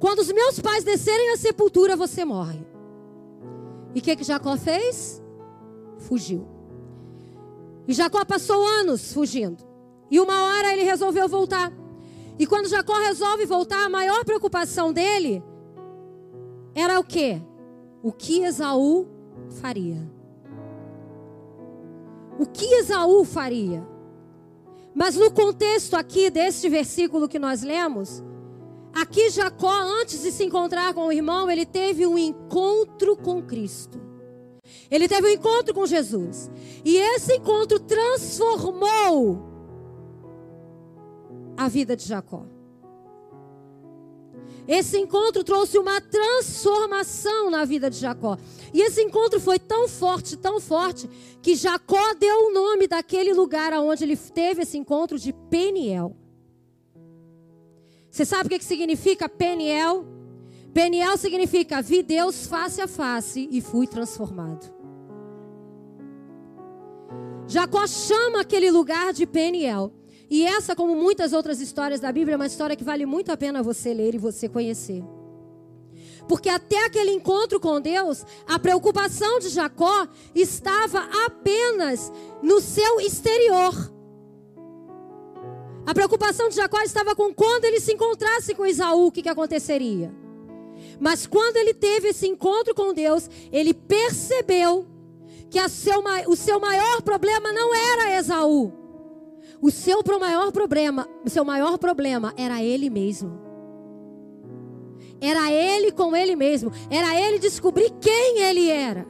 Quando 0.00 0.18
os 0.18 0.30
meus 0.32 0.58
pais 0.58 0.82
descerem 0.82 1.30
à 1.30 1.36
sepultura, 1.36 1.96
você 1.96 2.24
morre. 2.24 2.66
E 3.94 4.00
o 4.00 4.02
que, 4.02 4.16
que 4.16 4.24
Jacó 4.24 4.56
fez? 4.56 5.22
Fugiu. 5.98 6.46
E 7.86 7.94
Jacó 7.94 8.24
passou 8.24 8.66
anos 8.66 9.12
fugindo. 9.12 9.64
E 10.10 10.18
uma 10.18 10.44
hora 10.44 10.72
ele 10.72 10.82
resolveu 10.82 11.28
voltar. 11.28 11.72
E 12.38 12.46
quando 12.46 12.68
Jacó 12.68 12.98
resolve 12.98 13.46
voltar, 13.46 13.86
a 13.86 13.88
maior 13.88 14.24
preocupação 14.24 14.92
dele 14.92 15.42
era 16.74 16.98
o 16.98 17.04
quê? 17.04 17.40
O 18.02 18.10
que 18.10 18.42
Esaú 18.42 19.06
faria 19.60 20.13
o 22.38 22.46
que 22.46 22.64
Esaú 22.64 23.24
faria. 23.24 23.86
Mas 24.94 25.16
no 25.16 25.30
contexto 25.30 25.94
aqui 25.94 26.30
deste 26.30 26.68
versículo 26.68 27.28
que 27.28 27.38
nós 27.38 27.62
lemos, 27.62 28.22
aqui 28.94 29.28
Jacó, 29.30 29.72
antes 30.00 30.22
de 30.22 30.30
se 30.30 30.44
encontrar 30.44 30.94
com 30.94 31.06
o 31.06 31.12
irmão, 31.12 31.50
ele 31.50 31.66
teve 31.66 32.06
um 32.06 32.16
encontro 32.16 33.16
com 33.16 33.42
Cristo. 33.42 34.00
Ele 34.90 35.08
teve 35.08 35.28
um 35.28 35.30
encontro 35.30 35.74
com 35.74 35.84
Jesus. 35.84 36.50
E 36.84 36.96
esse 36.96 37.34
encontro 37.34 37.80
transformou 37.80 39.42
a 41.56 41.68
vida 41.68 41.96
de 41.96 42.04
Jacó. 42.04 42.53
Esse 44.66 44.98
encontro 44.98 45.44
trouxe 45.44 45.78
uma 45.78 46.00
transformação 46.00 47.50
na 47.50 47.64
vida 47.64 47.90
de 47.90 47.98
Jacó. 47.98 48.38
E 48.72 48.80
esse 48.80 49.02
encontro 49.02 49.38
foi 49.38 49.58
tão 49.58 49.86
forte, 49.86 50.36
tão 50.36 50.58
forte, 50.60 51.08
que 51.42 51.54
Jacó 51.54 52.14
deu 52.14 52.46
o 52.46 52.52
nome 52.52 52.86
daquele 52.86 53.34
lugar 53.34 53.72
onde 53.74 54.04
ele 54.04 54.16
teve 54.16 54.62
esse 54.62 54.78
encontro 54.78 55.18
de 55.18 55.32
Peniel. 55.32 56.16
Você 58.10 58.24
sabe 58.24 58.46
o 58.46 58.58
que 58.58 58.64
significa 58.64 59.28
Peniel? 59.28 60.06
Peniel 60.72 61.16
significa 61.16 61.82
vi 61.82 62.02
Deus 62.02 62.46
face 62.46 62.80
a 62.80 62.88
face 62.88 63.48
e 63.50 63.60
fui 63.60 63.86
transformado. 63.86 64.72
Jacó 67.46 67.86
chama 67.86 68.40
aquele 68.40 68.70
lugar 68.70 69.12
de 69.12 69.26
Peniel. 69.26 69.92
E 70.30 70.44
essa, 70.44 70.74
como 70.74 70.96
muitas 70.96 71.32
outras 71.32 71.60
histórias 71.60 72.00
da 72.00 72.10
Bíblia, 72.10 72.34
é 72.34 72.36
uma 72.36 72.46
história 72.46 72.76
que 72.76 72.84
vale 72.84 73.04
muito 73.04 73.30
a 73.30 73.36
pena 73.36 73.62
você 73.62 73.92
ler 73.92 74.14
e 74.14 74.18
você 74.18 74.48
conhecer. 74.48 75.02
Porque 76.26 76.48
até 76.48 76.86
aquele 76.86 77.10
encontro 77.10 77.60
com 77.60 77.80
Deus, 77.80 78.24
a 78.46 78.58
preocupação 78.58 79.38
de 79.38 79.50
Jacó 79.50 80.08
estava 80.34 81.06
apenas 81.26 82.10
no 82.42 82.60
seu 82.60 83.00
exterior. 83.00 83.92
A 85.86 85.92
preocupação 85.92 86.48
de 86.48 86.56
Jacó 86.56 86.80
estava 86.80 87.14
com 87.14 87.32
quando 87.34 87.66
ele 87.66 87.78
se 87.78 87.92
encontrasse 87.92 88.54
com 88.54 88.64
Isaú, 88.64 89.06
o 89.06 89.12
que, 89.12 89.22
que 89.22 89.28
aconteceria. 89.28 90.14
Mas 90.98 91.26
quando 91.26 91.58
ele 91.58 91.74
teve 91.74 92.08
esse 92.08 92.26
encontro 92.26 92.74
com 92.74 92.94
Deus, 92.94 93.28
ele 93.52 93.74
percebeu 93.74 94.86
que 95.50 95.68
seu, 95.68 96.02
o 96.26 96.34
seu 96.34 96.58
maior 96.58 97.02
problema 97.02 97.52
não 97.52 97.74
era 97.74 98.18
Esaú 98.18 98.83
o 99.60 99.70
seu 99.70 100.02
maior 100.20 100.52
problema, 100.52 101.08
o 101.24 101.30
seu 101.30 101.44
maior 101.44 101.78
problema 101.78 102.32
era 102.36 102.62
ele 102.62 102.90
mesmo. 102.90 103.44
Era 105.20 105.50
ele 105.50 105.90
com 105.90 106.14
ele 106.14 106.36
mesmo. 106.36 106.70
Era 106.90 107.18
ele 107.18 107.38
descobrir 107.38 107.90
quem 108.00 108.40
ele 108.40 108.68
era. 108.68 109.06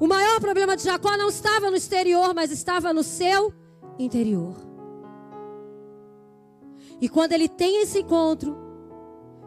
O 0.00 0.06
maior 0.06 0.40
problema 0.40 0.76
de 0.76 0.84
Jacó 0.84 1.16
não 1.16 1.28
estava 1.28 1.70
no 1.70 1.76
exterior, 1.76 2.34
mas 2.34 2.50
estava 2.50 2.92
no 2.92 3.02
seu 3.02 3.52
interior. 3.98 4.56
E 7.00 7.08
quando 7.08 7.32
ele 7.32 7.48
tem 7.48 7.82
esse 7.82 8.00
encontro 8.00 8.56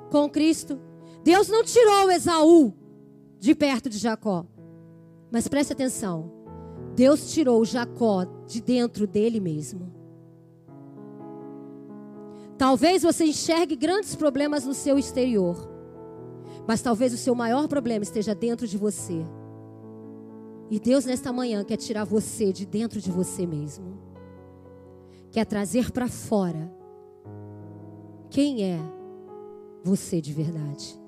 com 0.09 0.29
Cristo, 0.29 0.79
Deus 1.23 1.47
não 1.47 1.63
tirou 1.63 2.11
Esaú 2.11 2.73
de 3.39 3.53
perto 3.55 3.89
de 3.89 3.97
Jacó. 3.97 4.45
Mas 5.31 5.47
preste 5.47 5.73
atenção. 5.73 6.40
Deus 6.95 7.31
tirou 7.31 7.63
Jacó 7.63 8.25
de 8.45 8.61
dentro 8.61 9.07
dele 9.07 9.39
mesmo. 9.39 9.91
Talvez 12.57 13.01
você 13.01 13.25
enxergue 13.25 13.75
grandes 13.75 14.15
problemas 14.15 14.65
no 14.65 14.73
seu 14.73 14.99
exterior, 14.99 15.57
mas 16.67 16.81
talvez 16.81 17.13
o 17.13 17.17
seu 17.17 17.33
maior 17.33 17.67
problema 17.67 18.03
esteja 18.03 18.35
dentro 18.35 18.67
de 18.67 18.77
você. 18.77 19.25
E 20.69 20.79
Deus, 20.79 21.05
nesta 21.05 21.33
manhã, 21.33 21.63
quer 21.63 21.77
tirar 21.77 22.03
você 22.03 22.53
de 22.53 22.65
dentro 22.65 23.01
de 23.01 23.11
você 23.11 23.47
mesmo, 23.47 23.97
quer 25.31 25.45
trazer 25.45 25.91
para 25.91 26.07
fora 26.07 26.71
quem 28.29 28.63
é 28.63 28.79
você 29.83 30.21
de 30.21 30.31
verdade. 30.31 30.99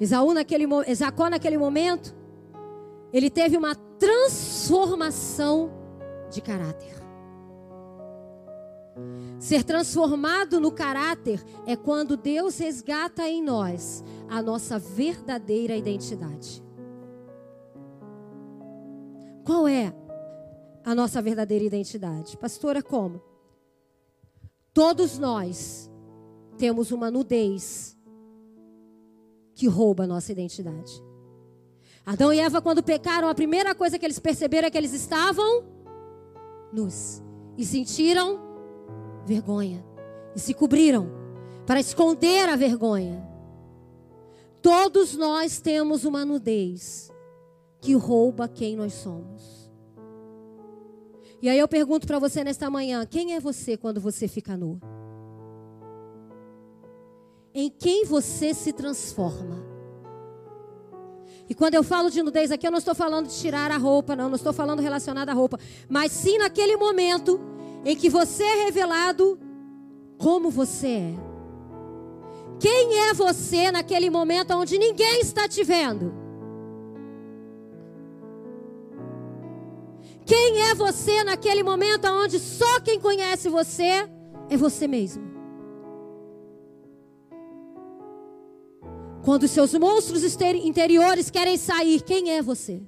Esaú 0.00 0.34
naquele, 0.34 0.66
Jacó 0.94 1.30
naquele 1.30 1.56
momento, 1.56 2.14
ele 3.12 3.28
teve 3.28 3.56
uma 3.56 3.74
transformação 3.74 5.70
de 6.30 6.40
caráter. 6.40 7.02
Ser 9.38 9.64
transformado 9.64 10.60
no 10.60 10.70
caráter 10.70 11.44
é 11.66 11.76
quando 11.76 12.16
Deus 12.16 12.58
resgata 12.58 13.28
em 13.28 13.42
nós 13.42 14.04
a 14.28 14.40
nossa 14.40 14.78
verdadeira 14.78 15.76
identidade. 15.76 16.62
Qual 19.44 19.66
é 19.66 19.92
a 20.84 20.94
nossa 20.94 21.20
verdadeira 21.20 21.64
identidade? 21.64 22.36
Pastora, 22.36 22.82
como? 22.82 23.20
Todos 24.72 25.18
nós 25.18 25.90
temos 26.56 26.92
uma 26.92 27.10
nudez 27.10 27.98
que 29.54 29.66
rouba 29.66 30.04
a 30.04 30.06
nossa 30.06 30.32
identidade. 30.32 31.02
Adão 32.04 32.32
e 32.32 32.40
Eva, 32.40 32.60
quando 32.60 32.82
pecaram, 32.82 33.28
a 33.28 33.34
primeira 33.34 33.74
coisa 33.74 33.98
que 33.98 34.04
eles 34.04 34.18
perceberam 34.18 34.66
é 34.66 34.70
que 34.70 34.78
eles 34.78 34.92
estavam 34.92 35.64
nus 36.72 37.22
e 37.56 37.64
sentiram 37.64 38.40
vergonha 39.24 39.84
e 40.34 40.40
se 40.40 40.52
cobriram 40.52 41.08
para 41.64 41.78
esconder 41.78 42.48
a 42.48 42.56
vergonha. 42.56 43.26
Todos 44.60 45.16
nós 45.16 45.60
temos 45.60 46.04
uma 46.04 46.24
nudez 46.24 47.12
que 47.80 47.94
rouba 47.94 48.48
quem 48.48 48.76
nós 48.76 48.94
somos. 48.94 49.70
E 51.40 51.48
aí 51.48 51.58
eu 51.58 51.66
pergunto 51.68 52.06
para 52.06 52.18
você 52.18 52.42
nesta 52.42 52.70
manhã: 52.70 53.04
quem 53.04 53.34
é 53.34 53.40
você 53.40 53.76
quando 53.76 54.00
você 54.00 54.26
fica 54.26 54.56
nu? 54.56 54.80
Em 57.54 57.68
quem 57.68 58.04
você 58.04 58.54
se 58.54 58.72
transforma? 58.72 59.71
E 61.52 61.54
quando 61.54 61.74
eu 61.74 61.84
falo 61.84 62.10
de 62.10 62.22
nudez 62.22 62.50
aqui, 62.50 62.66
eu 62.66 62.70
não 62.70 62.78
estou 62.78 62.94
falando 62.94 63.28
de 63.28 63.34
tirar 63.34 63.70
a 63.70 63.76
roupa, 63.76 64.16
não, 64.16 64.30
não 64.30 64.36
estou 64.36 64.54
falando 64.54 64.80
relacionado 64.80 65.28
à 65.28 65.34
roupa, 65.34 65.60
mas 65.86 66.10
sim 66.10 66.38
naquele 66.38 66.78
momento 66.78 67.38
em 67.84 67.94
que 67.94 68.08
você 68.08 68.42
é 68.42 68.64
revelado 68.64 69.38
como 70.16 70.48
você 70.48 70.86
é. 70.86 71.14
Quem 72.58 72.96
é 73.00 73.12
você 73.12 73.70
naquele 73.70 74.08
momento 74.08 74.54
onde 74.54 74.78
ninguém 74.78 75.20
está 75.20 75.46
te 75.46 75.62
vendo? 75.62 76.14
Quem 80.24 80.62
é 80.70 80.74
você 80.74 81.22
naquele 81.22 81.62
momento 81.62 82.06
onde 82.06 82.38
só 82.38 82.80
quem 82.80 82.98
conhece 82.98 83.50
você 83.50 84.08
é 84.48 84.56
você 84.56 84.88
mesmo? 84.88 85.31
Quando 89.24 89.46
seus 89.46 89.72
monstros 89.74 90.22
interiores 90.64 91.30
querem 91.30 91.56
sair, 91.56 92.02
quem 92.02 92.30
é 92.32 92.42
você? 92.42 92.82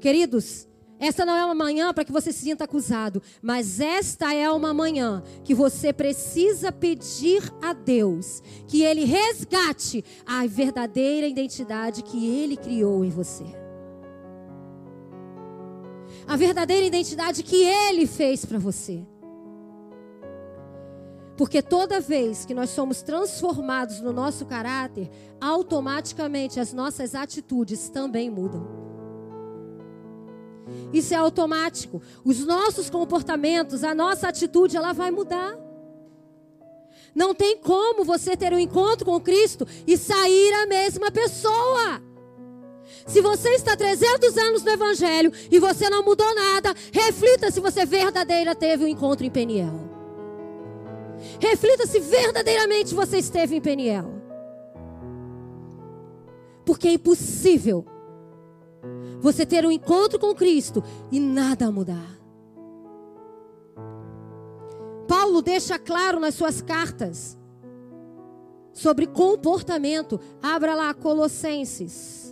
Queridos, 0.00 0.68
esta 0.98 1.26
não 1.26 1.34
é 1.34 1.44
uma 1.44 1.54
manhã 1.54 1.92
para 1.92 2.04
que 2.04 2.12
você 2.12 2.32
se 2.32 2.44
sinta 2.44 2.64
acusado, 2.64 3.20
mas 3.42 3.80
esta 3.80 4.32
é 4.32 4.48
uma 4.50 4.72
manhã 4.72 5.22
que 5.42 5.54
você 5.54 5.92
precisa 5.92 6.70
pedir 6.70 7.42
a 7.60 7.72
Deus 7.72 8.42
que 8.68 8.82
Ele 8.82 9.04
resgate 9.04 10.04
a 10.24 10.46
verdadeira 10.46 11.26
identidade 11.26 12.02
que 12.02 12.26
Ele 12.26 12.56
criou 12.56 13.04
em 13.04 13.10
você. 13.10 13.44
A 16.26 16.36
verdadeira 16.36 16.86
identidade 16.86 17.42
que 17.42 17.64
Ele 17.64 18.06
fez 18.06 18.44
para 18.44 18.58
você. 18.58 19.04
Porque 21.36 21.60
toda 21.60 22.00
vez 22.00 22.44
que 22.44 22.54
nós 22.54 22.70
somos 22.70 23.02
transformados 23.02 24.00
no 24.00 24.12
nosso 24.12 24.46
caráter, 24.46 25.10
automaticamente 25.40 26.60
as 26.60 26.72
nossas 26.72 27.14
atitudes 27.14 27.88
também 27.88 28.30
mudam. 28.30 28.84
Isso 30.92 31.12
é 31.12 31.16
automático. 31.16 32.00
Os 32.24 32.44
nossos 32.46 32.88
comportamentos, 32.88 33.82
a 33.82 33.94
nossa 33.94 34.28
atitude, 34.28 34.76
ela 34.76 34.92
vai 34.92 35.10
mudar. 35.10 35.58
Não 37.14 37.34
tem 37.34 37.58
como 37.58 38.04
você 38.04 38.36
ter 38.36 38.52
um 38.52 38.58
encontro 38.58 39.04
com 39.04 39.20
Cristo 39.20 39.66
e 39.86 39.96
sair 39.96 40.52
a 40.54 40.66
mesma 40.66 41.10
pessoa. 41.10 42.02
Se 43.06 43.20
você 43.20 43.50
está 43.50 43.76
300 43.76 44.36
anos 44.36 44.62
no 44.62 44.70
Evangelho 44.70 45.32
e 45.50 45.58
você 45.58 45.88
não 45.90 46.04
mudou 46.04 46.34
nada, 46.34 46.74
reflita 46.92 47.50
se 47.50 47.60
você 47.60 47.84
verdadeira 47.84 48.54
teve 48.54 48.84
um 48.84 48.88
encontro 48.88 49.24
em 49.24 49.30
Peniel. 49.30 49.83
Reflita 51.40 51.86
se 51.86 52.00
verdadeiramente 52.00 52.94
você 52.94 53.18
esteve 53.18 53.56
em 53.56 53.60
Peniel. 53.60 54.22
Porque 56.64 56.88
é 56.88 56.92
impossível 56.92 57.84
você 59.20 59.44
ter 59.44 59.64
um 59.66 59.70
encontro 59.70 60.18
com 60.18 60.34
Cristo 60.34 60.82
e 61.10 61.18
nada 61.18 61.70
mudar. 61.70 62.18
Paulo 65.06 65.42
deixa 65.42 65.78
claro 65.78 66.18
nas 66.18 66.34
suas 66.34 66.60
cartas 66.62 67.38
sobre 68.72 69.06
comportamento. 69.06 70.20
Abra 70.42 70.74
lá 70.74 70.92
Colossenses. 70.92 72.23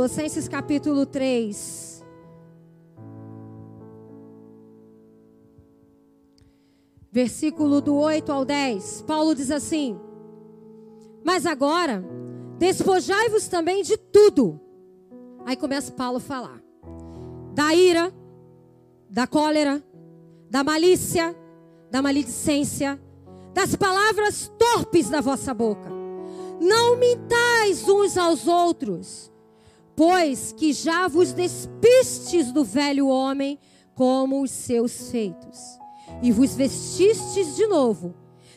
Colossenses 0.00 0.48
capítulo 0.48 1.04
3. 1.04 2.02
Versículo 7.12 7.82
do 7.82 7.96
8 7.96 8.32
ao 8.32 8.42
10. 8.46 9.04
Paulo 9.06 9.34
diz 9.34 9.50
assim: 9.50 10.00
Mas 11.22 11.44
agora, 11.44 12.02
despojai-vos 12.56 13.46
também 13.46 13.82
de 13.82 13.98
tudo. 13.98 14.58
Aí 15.44 15.54
começa 15.54 15.92
Paulo 15.92 16.16
a 16.16 16.20
falar: 16.20 16.62
da 17.52 17.74
ira, 17.74 18.10
da 19.06 19.26
cólera, 19.26 19.84
da 20.48 20.64
malícia, 20.64 21.36
da 21.90 22.00
maledicência, 22.00 22.98
das 23.52 23.76
palavras 23.76 24.50
torpes 24.58 25.10
da 25.10 25.20
vossa 25.20 25.52
boca. 25.52 25.90
Não 26.58 26.96
mintais 26.96 27.86
uns 27.86 28.16
aos 28.16 28.48
outros 28.48 29.30
pois 30.00 30.50
que 30.50 30.72
já 30.72 31.06
vos 31.08 31.34
despistes 31.34 32.50
do 32.52 32.64
velho 32.64 33.06
homem 33.06 33.58
como 33.94 34.40
os 34.40 34.50
seus 34.50 35.10
feitos, 35.10 35.78
e 36.22 36.32
vos 36.32 36.54
vestistes 36.54 37.54
de 37.54 37.66
novo, 37.66 38.14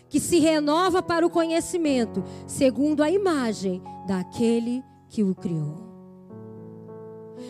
que 0.07 0.21
se 0.21 0.39
renova 0.39 1.03
para 1.03 1.27
o 1.27 1.29
conhecimento, 1.29 2.23
segundo 2.47 3.03
a 3.03 3.11
imagem 3.11 3.83
daquele 4.07 4.81
que 5.09 5.21
o 5.21 5.35
criou. 5.35 5.83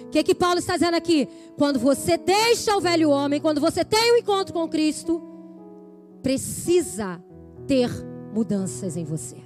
O 0.06 0.10
que, 0.10 0.24
que 0.24 0.34
Paulo 0.34 0.58
está 0.58 0.74
dizendo 0.74 0.98
aqui? 0.98 1.30
Quando 1.56 1.78
você 1.78 2.18
deixa 2.18 2.76
o 2.76 2.82
velho 2.82 3.12
homem, 3.12 3.40
quando 3.40 3.62
você 3.62 3.86
tem 3.86 4.14
um 4.14 4.18
encontro 4.18 4.56
com 4.56 4.68
Cristo, 4.68 5.22
precisa 6.24 7.24
ter 7.68 7.92
mudanças 8.34 8.98
em 8.98 9.06
você. 9.06 9.43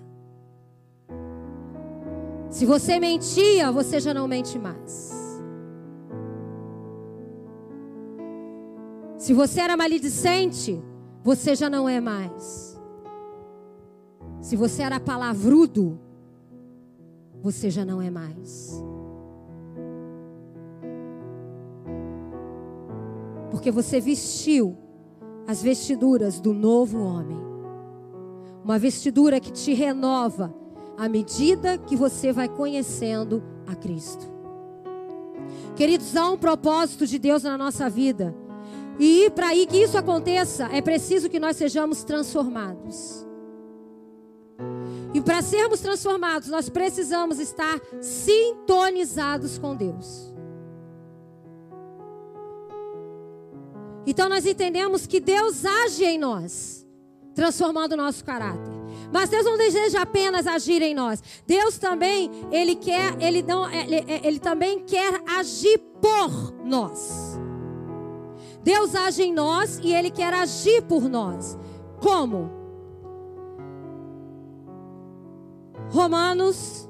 Se 2.49 2.65
você 2.65 2.99
mentia, 2.99 3.71
você 3.71 3.99
já 3.99 4.13
não 4.13 4.27
mente 4.27 4.57
mais. 4.57 5.13
Se 9.17 9.33
você 9.33 9.59
era 9.59 9.75
maledicente, 9.75 10.81
você 11.23 11.55
já 11.55 11.69
não 11.69 11.89
é 11.89 11.99
mais. 11.99 12.79
Se 14.39 14.55
você 14.55 14.83
era 14.83 14.99
palavrudo, 14.99 15.99
você 17.41 17.69
já 17.69 17.83
não 17.83 18.01
é 18.01 18.09
mais. 18.09 18.81
Porque 23.51 23.71
você 23.71 23.99
vestiu 23.99 24.77
as 25.45 25.61
vestiduras 25.61 26.39
do 26.39 26.53
novo 26.53 27.03
homem. 27.03 27.37
Uma 28.63 28.77
vestidura 28.79 29.39
que 29.39 29.51
te 29.51 29.73
renova 29.73 30.53
à 30.97 31.07
medida 31.07 31.77
que 31.77 31.95
você 31.95 32.33
vai 32.33 32.49
conhecendo 32.49 33.43
a 33.67 33.75
Cristo. 33.75 34.27
Queridos, 35.75 36.15
há 36.15 36.29
um 36.29 36.37
propósito 36.37 37.05
de 37.05 37.19
Deus 37.19 37.43
na 37.43 37.57
nossa 37.57 37.87
vida. 37.89 38.35
E 38.99 39.29
para 39.29 39.53
que 39.67 39.77
isso 39.77 39.97
aconteça, 39.97 40.67
é 40.73 40.81
preciso 40.81 41.29
que 41.29 41.39
nós 41.39 41.55
sejamos 41.55 42.03
transformados. 42.03 43.25
E 45.13 45.21
para 45.21 45.41
sermos 45.41 45.79
transformados, 45.79 46.47
nós 46.49 46.67
precisamos 46.67 47.39
estar 47.39 47.79
sintonizados 48.01 49.59
com 49.59 49.75
Deus. 49.75 50.33
Então 54.05 54.29
nós 54.29 54.45
entendemos 54.45 55.05
que 55.05 55.19
Deus 55.19 55.63
age 55.63 56.05
em 56.05 56.17
nós, 56.17 56.87
transformando 57.35 57.91
o 57.93 57.97
nosso 57.97 58.23
caráter. 58.23 58.76
Mas 59.11 59.29
Deus 59.29 59.45
não 59.45 59.57
deseja 59.57 60.01
apenas 60.01 60.45
agir 60.45 60.81
em 60.81 60.93
nós. 60.93 61.23
Deus 61.45 61.77
também, 61.77 62.29
ele 62.51 62.75
quer, 62.75 63.15
ele 63.21 63.41
não, 63.41 63.69
ele, 63.69 64.03
ele 64.23 64.39
também 64.39 64.79
quer 64.79 65.21
agir 65.27 65.79
por 66.01 66.53
nós. 66.65 67.39
Deus 68.63 68.93
age 68.95 69.23
em 69.23 69.33
nós 69.33 69.79
e 69.81 69.93
ele 69.93 70.11
quer 70.11 70.33
agir 70.33 70.81
por 70.83 71.07
nós. 71.07 71.57
Como? 72.01 72.51
Romanos 75.89 76.87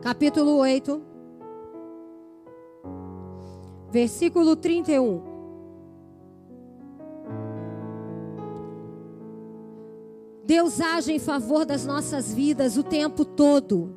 capítulo 0.00 0.58
8 0.58 1.11
versículo 3.92 4.56
31. 4.56 5.20
Deus 10.44 10.80
age 10.80 11.12
em 11.12 11.18
favor 11.18 11.66
das 11.66 11.84
nossas 11.84 12.32
vidas 12.32 12.76
o 12.78 12.82
tempo 12.82 13.24
todo. 13.24 13.94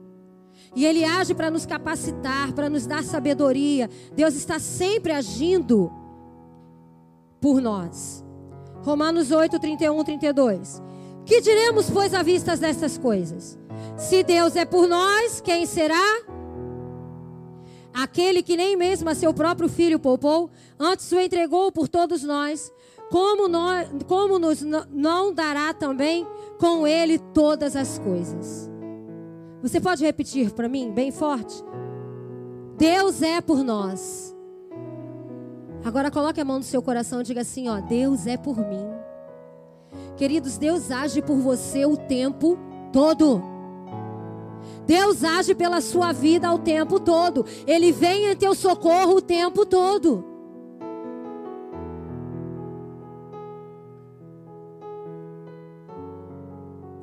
E 0.76 0.86
Ele 0.86 1.04
age 1.06 1.34
para 1.34 1.50
nos 1.50 1.66
capacitar, 1.66 2.54
para 2.54 2.70
nos 2.70 2.86
dar 2.86 3.04
sabedoria. 3.04 3.90
Deus 4.14 4.36
está 4.36 4.60
sempre 4.60 5.14
agindo 5.14 5.90
por 7.40 7.62
nós. 7.62 8.24
Romanos 8.84 9.32
8, 9.32 9.58
31, 9.58 10.04
32. 10.04 10.82
Que 11.26 11.42
diremos, 11.42 11.90
pois, 11.90 12.14
à 12.14 12.22
vista 12.22 12.56
destas 12.58 12.98
coisas? 12.98 13.58
Se 13.98 14.24
Deus 14.24 14.56
é 14.56 14.66
por 14.66 14.88
nós, 14.88 15.40
quem 15.42 15.66
será 15.66 16.22
Aquele 17.96 18.44
que 18.44 18.58
nem 18.58 18.76
mesmo 18.76 19.10
a 19.10 19.16
seu 19.16 19.34
próprio 19.34 19.70
filho 19.70 19.98
poupou, 19.98 20.50
antes 20.78 21.10
o 21.14 21.20
entregou 21.20 21.72
por 21.72 21.88
todos 21.88 22.24
nós, 22.24 22.70
como, 23.10 23.48
nós, 23.48 23.88
como 24.06 24.38
nos 24.38 24.62
não 24.62 25.34
dará 25.34 25.74
também 25.74 26.28
com 26.60 26.86
ele 26.86 27.18
todas 27.18 27.74
as 27.74 27.98
coisas? 27.98 28.70
Você 29.62 29.80
pode 29.80 30.04
repetir 30.04 30.52
para 30.52 30.68
mim, 30.68 30.92
bem 30.92 31.10
forte? 31.10 31.64
Deus 32.78 33.22
é 33.22 33.40
por 33.40 33.64
nós. 33.64 34.36
Agora 35.86 36.12
coloque 36.12 36.42
a 36.42 36.46
mão 36.46 36.58
no 36.58 36.64
seu 36.64 36.82
coração 36.82 37.22
e 37.22 37.24
diga 37.24 37.42
assim, 37.42 37.70
ó, 37.70 37.80
Deus 37.80 38.28
é 38.28 38.36
por 38.36 38.58
mim. 38.58 38.86
Queridos, 40.18 40.58
Deus 40.58 40.92
age 40.92 41.22
por 41.22 41.38
você 41.38 41.86
o 41.86 41.96
tempo 41.96 42.60
todo. 42.92 43.55
Deus 44.86 45.24
age 45.24 45.56
pela 45.56 45.82
sua 45.82 46.12
vida 46.12 46.52
o 46.52 46.60
tempo 46.60 47.00
todo. 47.00 47.46
Ele 47.66 47.92
vem 47.92 48.32
em 48.32 48.36
teu 48.36 48.54
socorro 48.54 49.16
o 49.16 49.22
tempo 49.22 49.66
todo. 49.66 50.24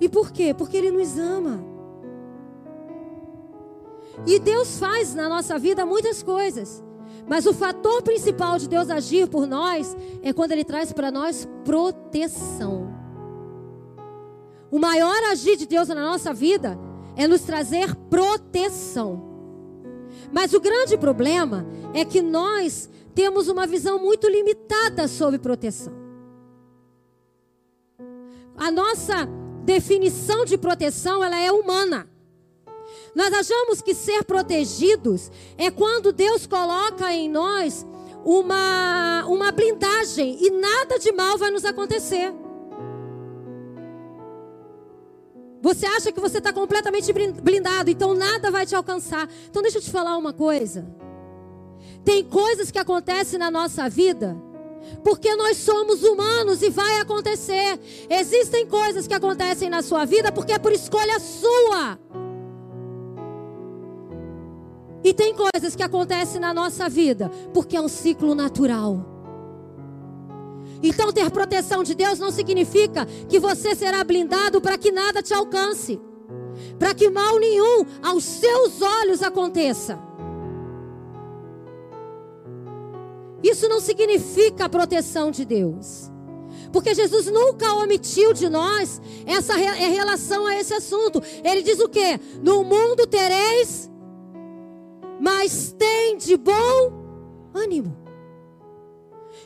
E 0.00 0.08
por 0.08 0.32
quê? 0.32 0.52
Porque 0.52 0.76
Ele 0.76 0.90
nos 0.90 1.16
ama. 1.18 1.64
E 4.26 4.38
Deus 4.38 4.78
faz 4.78 5.14
na 5.14 5.28
nossa 5.28 5.58
vida 5.58 5.86
muitas 5.86 6.22
coisas. 6.22 6.82
Mas 7.26 7.46
o 7.46 7.54
fator 7.54 8.02
principal 8.02 8.58
de 8.58 8.68
Deus 8.68 8.90
agir 8.90 9.28
por 9.28 9.46
nós 9.46 9.96
é 10.22 10.32
quando 10.32 10.52
Ele 10.52 10.64
traz 10.64 10.92
para 10.92 11.10
nós 11.10 11.48
proteção. 11.64 12.92
O 14.70 14.78
maior 14.78 15.22
agir 15.30 15.56
de 15.56 15.66
Deus 15.66 15.88
na 15.88 15.94
nossa 15.94 16.32
vida 16.32 16.78
é 17.16 17.26
nos 17.26 17.42
trazer 17.42 17.94
proteção. 18.10 19.30
Mas 20.32 20.52
o 20.52 20.60
grande 20.60 20.96
problema 20.96 21.66
é 21.94 22.04
que 22.04 22.22
nós 22.22 22.88
temos 23.14 23.48
uma 23.48 23.66
visão 23.66 23.98
muito 23.98 24.28
limitada 24.28 25.06
sobre 25.06 25.38
proteção. 25.38 25.92
A 28.56 28.70
nossa 28.70 29.26
definição 29.64 30.44
de 30.44 30.56
proteção 30.56 31.22
ela 31.22 31.38
é 31.38 31.50
humana. 31.50 32.08
Nós 33.14 33.32
achamos 33.32 33.82
que 33.82 33.94
ser 33.94 34.24
protegidos 34.24 35.30
é 35.58 35.70
quando 35.70 36.12
Deus 36.12 36.46
coloca 36.46 37.12
em 37.12 37.28
nós 37.28 37.86
uma, 38.24 39.24
uma 39.26 39.52
blindagem 39.52 40.38
e 40.40 40.50
nada 40.50 40.98
de 40.98 41.12
mal 41.12 41.36
vai 41.36 41.50
nos 41.50 41.64
acontecer. 41.64 42.32
Você 45.62 45.86
acha 45.86 46.10
que 46.10 46.20
você 46.20 46.38
está 46.38 46.52
completamente 46.52 47.12
blindado, 47.12 47.88
então 47.88 48.14
nada 48.14 48.50
vai 48.50 48.66
te 48.66 48.74
alcançar. 48.74 49.28
Então 49.48 49.62
deixa 49.62 49.78
eu 49.78 49.82
te 49.82 49.90
falar 49.90 50.16
uma 50.18 50.32
coisa. 50.32 50.84
Tem 52.04 52.24
coisas 52.24 52.72
que 52.72 52.78
acontecem 52.80 53.38
na 53.38 53.48
nossa 53.48 53.88
vida 53.88 54.36
porque 55.04 55.34
nós 55.36 55.58
somos 55.58 56.02
humanos 56.02 56.62
e 56.62 56.68
vai 56.68 57.00
acontecer. 57.00 57.78
Existem 58.10 58.66
coisas 58.66 59.06
que 59.06 59.14
acontecem 59.14 59.70
na 59.70 59.82
sua 59.82 60.04
vida 60.04 60.32
porque 60.32 60.52
é 60.52 60.58
por 60.58 60.72
escolha 60.72 61.20
sua. 61.20 61.96
E 65.04 65.14
tem 65.14 65.34
coisas 65.34 65.76
que 65.76 65.82
acontecem 65.82 66.40
na 66.40 66.52
nossa 66.52 66.88
vida 66.88 67.30
porque 67.54 67.76
é 67.76 67.80
um 67.80 67.88
ciclo 67.88 68.34
natural. 68.34 69.11
Então, 70.82 71.12
ter 71.12 71.30
proteção 71.30 71.82
de 71.82 71.94
Deus 71.94 72.18
não 72.18 72.30
significa 72.30 73.06
que 73.28 73.38
você 73.38 73.74
será 73.74 74.02
blindado 74.02 74.60
para 74.60 74.76
que 74.76 74.90
nada 74.90 75.22
te 75.22 75.32
alcance, 75.32 76.00
para 76.78 76.92
que 76.92 77.08
mal 77.08 77.38
nenhum 77.38 77.84
aos 78.02 78.24
seus 78.24 78.82
olhos 78.82 79.22
aconteça. 79.22 79.98
Isso 83.42 83.68
não 83.68 83.80
significa 83.80 84.64
a 84.64 84.68
proteção 84.68 85.30
de 85.30 85.44
Deus. 85.44 86.10
Porque 86.72 86.94
Jesus 86.94 87.26
nunca 87.26 87.74
omitiu 87.74 88.32
de 88.32 88.48
nós 88.48 89.00
essa 89.26 89.60
é 89.60 89.88
relação 89.88 90.46
a 90.46 90.56
esse 90.56 90.72
assunto. 90.72 91.22
Ele 91.44 91.62
diz 91.62 91.78
o 91.80 91.88
quê? 91.88 92.18
No 92.42 92.64
mundo 92.64 93.06
tereis, 93.06 93.90
mas 95.20 95.74
tem 95.78 96.16
de 96.16 96.36
bom 96.36 97.50
ânimo. 97.54 98.01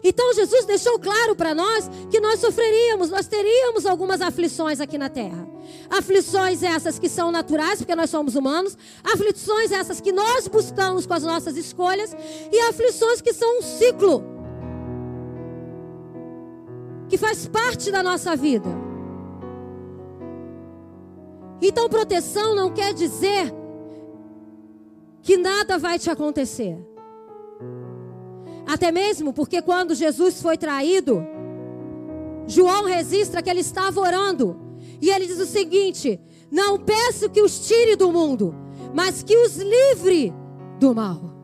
Então 0.02 0.34
Jesus 0.34 0.64
deixou 0.64 0.98
claro 0.98 1.34
para 1.34 1.54
nós 1.54 1.90
que 2.10 2.20
nós 2.20 2.40
sofreríamos, 2.40 3.10
nós 3.10 3.26
teríamos 3.26 3.86
algumas 3.86 4.20
aflições 4.20 4.80
aqui 4.80 4.98
na 4.98 5.08
terra. 5.08 5.48
Aflições 5.90 6.62
essas 6.62 6.98
que 6.98 7.08
são 7.08 7.30
naturais, 7.30 7.78
porque 7.78 7.94
nós 7.94 8.10
somos 8.10 8.34
humanos, 8.34 8.76
aflições 9.02 9.72
essas 9.72 10.00
que 10.00 10.12
nós 10.12 10.46
buscamos 10.48 11.06
com 11.06 11.14
as 11.14 11.22
nossas 11.22 11.56
escolhas, 11.56 12.14
e 12.52 12.60
aflições 12.68 13.20
que 13.20 13.32
são 13.32 13.58
um 13.58 13.62
ciclo 13.62 14.22
que 17.08 17.16
faz 17.16 17.46
parte 17.46 17.90
da 17.90 18.02
nossa 18.02 18.34
vida. 18.36 18.68
Então, 21.60 21.88
proteção 21.88 22.54
não 22.54 22.72
quer 22.72 22.92
dizer 22.92 23.52
que 25.22 25.36
nada 25.36 25.78
vai 25.78 25.98
te 25.98 26.10
acontecer. 26.10 26.76
Até 28.66 28.90
mesmo 28.90 29.32
porque 29.32 29.62
quando 29.62 29.94
Jesus 29.94 30.42
foi 30.42 30.58
traído, 30.58 31.24
João 32.46 32.84
registra 32.84 33.42
que 33.42 33.48
ele 33.48 33.60
estava 33.60 34.00
orando. 34.00 34.56
E 35.00 35.10
ele 35.10 35.26
diz 35.26 35.38
o 35.38 35.46
seguinte: 35.46 36.20
Não 36.50 36.78
peço 36.78 37.30
que 37.30 37.40
os 37.40 37.66
tire 37.66 37.96
do 37.96 38.10
mundo, 38.10 38.54
mas 38.92 39.22
que 39.22 39.36
os 39.36 39.56
livre 39.56 40.34
do 40.80 40.94
mal. 40.94 41.36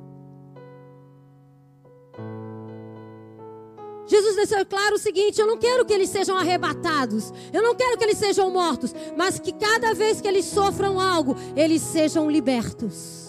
Jesus 4.07 4.37
deixou 4.37 4.67
claro 4.67 4.97
o 4.97 4.99
seguinte: 4.99 5.41
eu 5.41 5.47
não 5.47 5.57
quero 5.57 5.85
que 5.85 5.93
eles 5.93 6.11
sejam 6.11 6.37
arrebatados, 6.37 7.33
eu 7.53 7.63
não 7.63 7.75
quero 7.75 7.97
que 7.97 8.05
eles 8.05 8.19
sejam 8.19 8.51
mortos, 8.51 8.95
mas 9.17 9.39
que 9.39 9.53
cada 9.53 9.95
vez 9.95 10.21
que 10.21 10.29
eles 10.29 10.45
sofram 10.45 11.01
algo, 11.01 11.35
eles 11.57 11.81
sejam 11.81 12.31
libertos. 12.31 13.22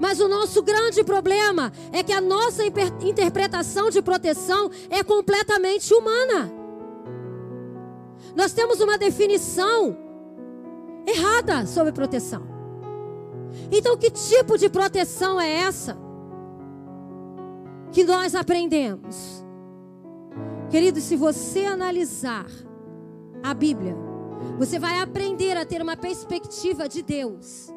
Mas 0.00 0.18
o 0.18 0.26
nosso 0.26 0.62
grande 0.62 1.04
problema 1.04 1.70
é 1.92 2.02
que 2.02 2.12
a 2.12 2.22
nossa 2.22 2.64
interpretação 2.64 3.90
de 3.90 4.00
proteção 4.00 4.70
é 4.88 5.04
completamente 5.04 5.92
humana. 5.92 6.50
Nós 8.34 8.54
temos 8.54 8.80
uma 8.80 8.96
definição 8.96 9.96
errada 11.06 11.66
sobre 11.66 11.92
proteção. 11.92 12.42
Então, 13.70 13.96
que 13.96 14.10
tipo 14.10 14.56
de 14.56 14.70
proteção 14.70 15.38
é 15.38 15.50
essa 15.50 15.98
que 17.92 18.02
nós 18.02 18.34
aprendemos? 18.34 19.44
Querido, 20.70 21.00
se 21.00 21.14
você 21.14 21.66
analisar 21.66 22.46
a 23.42 23.52
Bíblia, 23.52 23.96
você 24.56 24.78
vai 24.78 25.00
aprender 25.00 25.56
a 25.58 25.66
ter 25.66 25.82
uma 25.82 25.96
perspectiva 25.96 26.88
de 26.88 27.02
Deus 27.02 27.70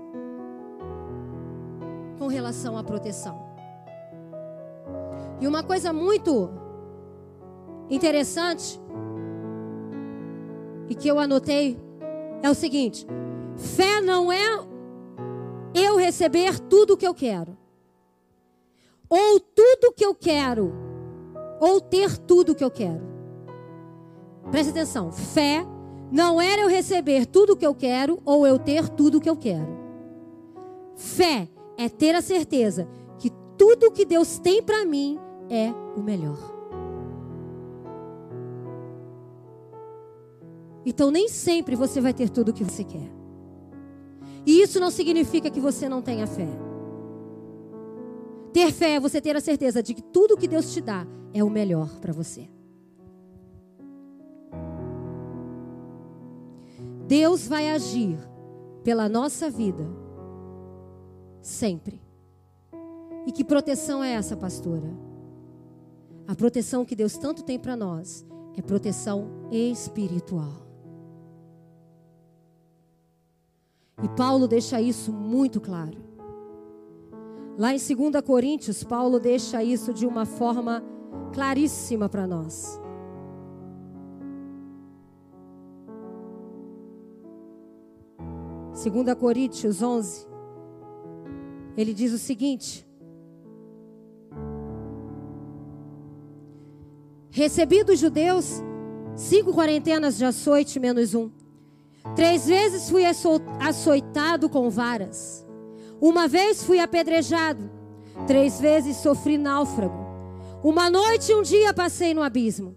com 2.24 2.28
relação 2.28 2.78
à 2.78 2.84
proteção. 2.86 3.38
E 5.42 5.46
uma 5.46 5.62
coisa 5.62 5.92
muito 5.92 6.50
interessante 7.90 8.80
e 10.88 10.96
que 10.96 11.06
eu 11.06 11.20
anotei 11.20 11.78
é 12.42 12.50
o 12.50 12.54
seguinte: 12.54 13.06
fé 13.58 14.00
não 14.00 14.32
é 14.32 14.40
eu 15.74 15.98
receber 15.98 16.62
tudo 16.62 16.94
o 16.94 16.98
que 16.98 17.06
eu 17.06 17.14
quero, 17.14 17.58
ou 19.10 19.38
tudo 19.42 19.90
o 19.90 19.92
que 19.92 20.06
eu 20.06 20.16
quero, 20.16 20.74
ou 21.60 21.82
ter 21.82 22.18
tudo 22.20 22.54
o 22.54 22.56
que 22.56 22.64
eu 22.64 22.72
quero. 22.72 23.04
Preste 24.50 24.70
atenção: 24.70 25.12
fé 25.12 25.66
não 26.10 26.40
era 26.40 26.62
eu 26.62 26.70
receber 26.70 27.26
tudo 27.26 27.52
o 27.52 27.58
que 27.58 27.68
eu 27.68 27.76
quero, 27.76 28.22
ou 28.24 28.48
eu 28.48 28.58
ter 28.58 28.88
tudo 28.88 29.18
o 29.18 29.22
que 29.22 29.30
eu 29.30 29.36
quero. 29.36 29.84
Fé 30.96 31.50
é 31.84 31.90
ter 31.90 32.16
a 32.16 32.22
certeza 32.22 32.88
que 33.20 33.30
tudo 33.58 33.92
que 33.92 34.06
Deus 34.06 34.40
tem 34.40 34.64
para 34.64 34.86
mim 34.86 35.20
é 35.50 35.70
o 35.98 36.02
melhor. 36.02 36.38
Então 40.86 41.12
nem 41.12 41.28
sempre 41.28 41.76
você 41.76 42.00
vai 42.00 42.14
ter 42.14 42.30
tudo 42.30 42.50
o 42.50 42.54
que 42.54 42.64
você 42.64 42.86
quer. 42.86 43.12
E 44.46 44.62
isso 44.62 44.80
não 44.80 44.90
significa 44.90 45.50
que 45.50 45.60
você 45.60 45.90
não 45.90 46.02
tenha 46.02 46.26
fé. 46.26 46.48
Ter 48.54 48.72
fé 48.72 48.96
é 48.96 49.00
você 49.00 49.20
ter 49.20 49.36
a 49.36 49.42
certeza 49.42 49.84
de 49.84 49.94
que 49.94 50.02
tudo 50.02 50.38
que 50.38 50.48
Deus 50.48 50.74
te 50.74 50.80
dá 50.80 51.06
é 51.34 51.44
o 51.44 51.50
melhor 51.50 52.00
para 52.00 52.14
você. 52.14 52.50
Deus 57.08 57.46
vai 57.46 57.70
agir 57.70 58.18
pela 58.84 59.10
nossa 59.10 59.50
vida 59.50 60.03
sempre. 61.44 62.02
E 63.28 63.32
que 63.32 63.44
proteção 63.44 64.04
é 64.04 64.14
essa, 64.14 64.36
pastora? 64.36 64.90
A 66.28 66.34
proteção 66.34 66.86
que 66.86 66.96
Deus 66.96 67.18
tanto 67.18 67.44
tem 67.44 67.60
para 67.60 67.76
nós 67.76 68.26
é 68.58 68.62
proteção 68.62 69.28
espiritual. 69.52 70.64
E 74.02 74.08
Paulo 74.10 74.48
deixa 74.48 74.82
isso 74.82 75.12
muito 75.12 75.62
claro. 75.62 75.98
Lá 77.58 77.74
em 77.74 77.78
2 77.78 78.26
Coríntios, 78.26 78.84
Paulo 78.84 79.20
deixa 79.20 79.64
isso 79.64 79.94
de 79.94 80.08
uma 80.08 80.26
forma 80.26 80.84
claríssima 81.34 82.10
para 82.10 82.26
nós. 82.26 82.82
Segunda 88.74 89.16
Coríntios 89.16 89.82
11, 89.82 90.33
ele 91.76 91.94
diz 91.94 92.14
o 92.14 92.18
seguinte: 92.18 92.88
Recebi 97.32 97.84
dos 97.84 98.00
judeus 98.00 98.62
cinco 99.16 99.54
quarentenas 99.54 100.18
de 100.18 100.26
açoite 100.26 100.80
menos 100.80 101.14
um. 101.14 101.32
Três 102.16 102.46
vezes 102.46 102.90
fui 102.90 103.04
açoitado 103.60 104.50
com 104.50 104.70
varas. 104.70 105.46
Uma 106.02 106.28
vez 106.28 106.64
fui 106.64 106.80
apedrejado. 106.80 107.72
Três 108.28 108.60
vezes 108.60 108.98
sofri 108.98 109.38
náufrago. 109.38 110.04
Uma 110.64 110.90
noite 110.90 111.32
e 111.32 111.36
um 111.36 111.42
dia 111.42 111.74
passei 111.74 112.14
no 112.14 112.22
abismo. 112.22 112.76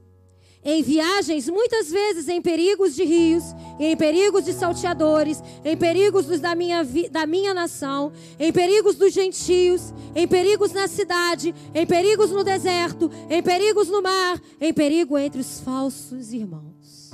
Em 0.68 0.82
viagens, 0.82 1.48
muitas 1.48 1.88
vezes 1.92 2.28
em 2.28 2.42
perigos 2.42 2.96
de 2.96 3.04
rios, 3.04 3.44
em 3.78 3.96
perigos 3.96 4.44
de 4.44 4.52
salteadores, 4.52 5.40
em 5.64 5.76
perigos 5.76 6.26
da, 6.40 6.56
minha, 6.56 6.84
da 7.08 7.24
minha 7.24 7.54
nação, 7.54 8.10
em 8.36 8.52
perigos 8.52 8.96
dos 8.96 9.12
gentios, 9.12 9.94
em 10.12 10.26
perigos 10.26 10.72
na 10.72 10.88
cidade, 10.88 11.54
em 11.72 11.86
perigos 11.86 12.32
no 12.32 12.42
deserto, 12.42 13.08
em 13.30 13.40
perigos 13.40 13.88
no 13.88 14.02
mar, 14.02 14.42
em 14.60 14.74
perigo 14.74 15.16
entre 15.16 15.40
os 15.40 15.60
falsos 15.60 16.32
irmãos. 16.32 17.12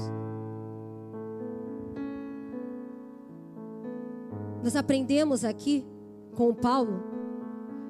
Nós 4.65 4.75
aprendemos 4.75 5.45
aqui 5.45 5.85
com 6.35 6.55
Paulo 6.55 7.05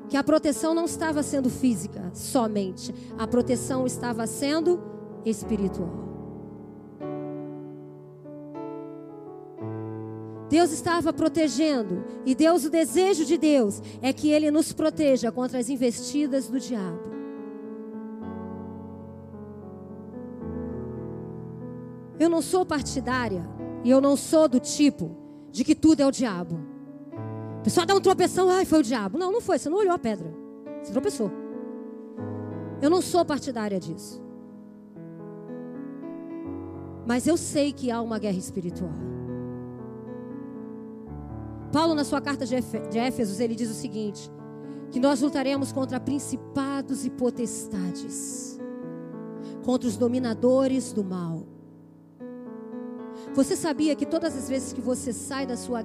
que 0.08 0.16
a 0.16 0.24
proteção 0.24 0.74
não 0.74 0.86
estava 0.86 1.22
sendo 1.22 1.48
física 1.48 2.10
somente, 2.12 2.92
a 3.16 3.28
proteção 3.28 3.86
estava 3.86 4.26
sendo 4.26 4.91
espiritual. 5.24 6.12
Deus 10.48 10.70
estava 10.70 11.14
protegendo, 11.14 12.04
e 12.26 12.34
Deus, 12.34 12.66
o 12.66 12.70
desejo 12.70 13.24
de 13.24 13.38
Deus 13.38 13.80
é 14.02 14.12
que 14.12 14.30
Ele 14.30 14.50
nos 14.50 14.70
proteja 14.70 15.32
contra 15.32 15.58
as 15.58 15.70
investidas 15.70 16.46
do 16.46 16.60
diabo. 16.60 17.10
Eu 22.20 22.28
não 22.28 22.42
sou 22.42 22.66
partidária, 22.66 23.48
e 23.82 23.90
eu 23.90 23.98
não 23.98 24.14
sou 24.14 24.46
do 24.46 24.60
tipo 24.60 25.16
de 25.50 25.64
que 25.64 25.74
tudo 25.74 26.00
é 26.00 26.06
o 26.06 26.10
diabo. 26.10 26.60
O 27.60 27.62
pessoal 27.62 27.86
dá 27.86 27.94
um 27.94 28.00
tropeção, 28.00 28.50
ai, 28.50 28.66
foi 28.66 28.80
o 28.80 28.82
diabo. 28.82 29.16
Não, 29.16 29.32
não 29.32 29.40
foi, 29.40 29.58
você 29.58 29.70
não 29.70 29.78
olhou 29.78 29.94
a 29.94 29.98
pedra, 29.98 30.30
você 30.82 30.92
tropeçou. 30.92 31.30
Eu 32.82 32.90
não 32.90 33.00
sou 33.00 33.24
partidária 33.24 33.80
disso. 33.80 34.22
Mas 37.06 37.26
eu 37.26 37.36
sei 37.36 37.72
que 37.72 37.90
há 37.90 38.00
uma 38.00 38.18
guerra 38.18 38.38
espiritual. 38.38 38.92
Paulo, 41.72 41.94
na 41.94 42.04
sua 42.04 42.20
carta 42.20 42.44
de 42.44 42.98
Éfesos, 42.98 43.40
ele 43.40 43.54
diz 43.54 43.70
o 43.70 43.74
seguinte: 43.74 44.30
que 44.90 45.00
nós 45.00 45.22
lutaremos 45.22 45.72
contra 45.72 45.98
principados 45.98 47.06
e 47.06 47.10
potestades, 47.10 48.60
contra 49.64 49.88
os 49.88 49.96
dominadores 49.96 50.92
do 50.92 51.02
mal. 51.02 51.46
Você 53.34 53.56
sabia 53.56 53.96
que 53.96 54.04
todas 54.04 54.36
as 54.36 54.48
vezes 54.48 54.74
que 54.74 54.80
você 54.82 55.12
sai 55.12 55.46
da 55.46 55.56
sua, 55.56 55.82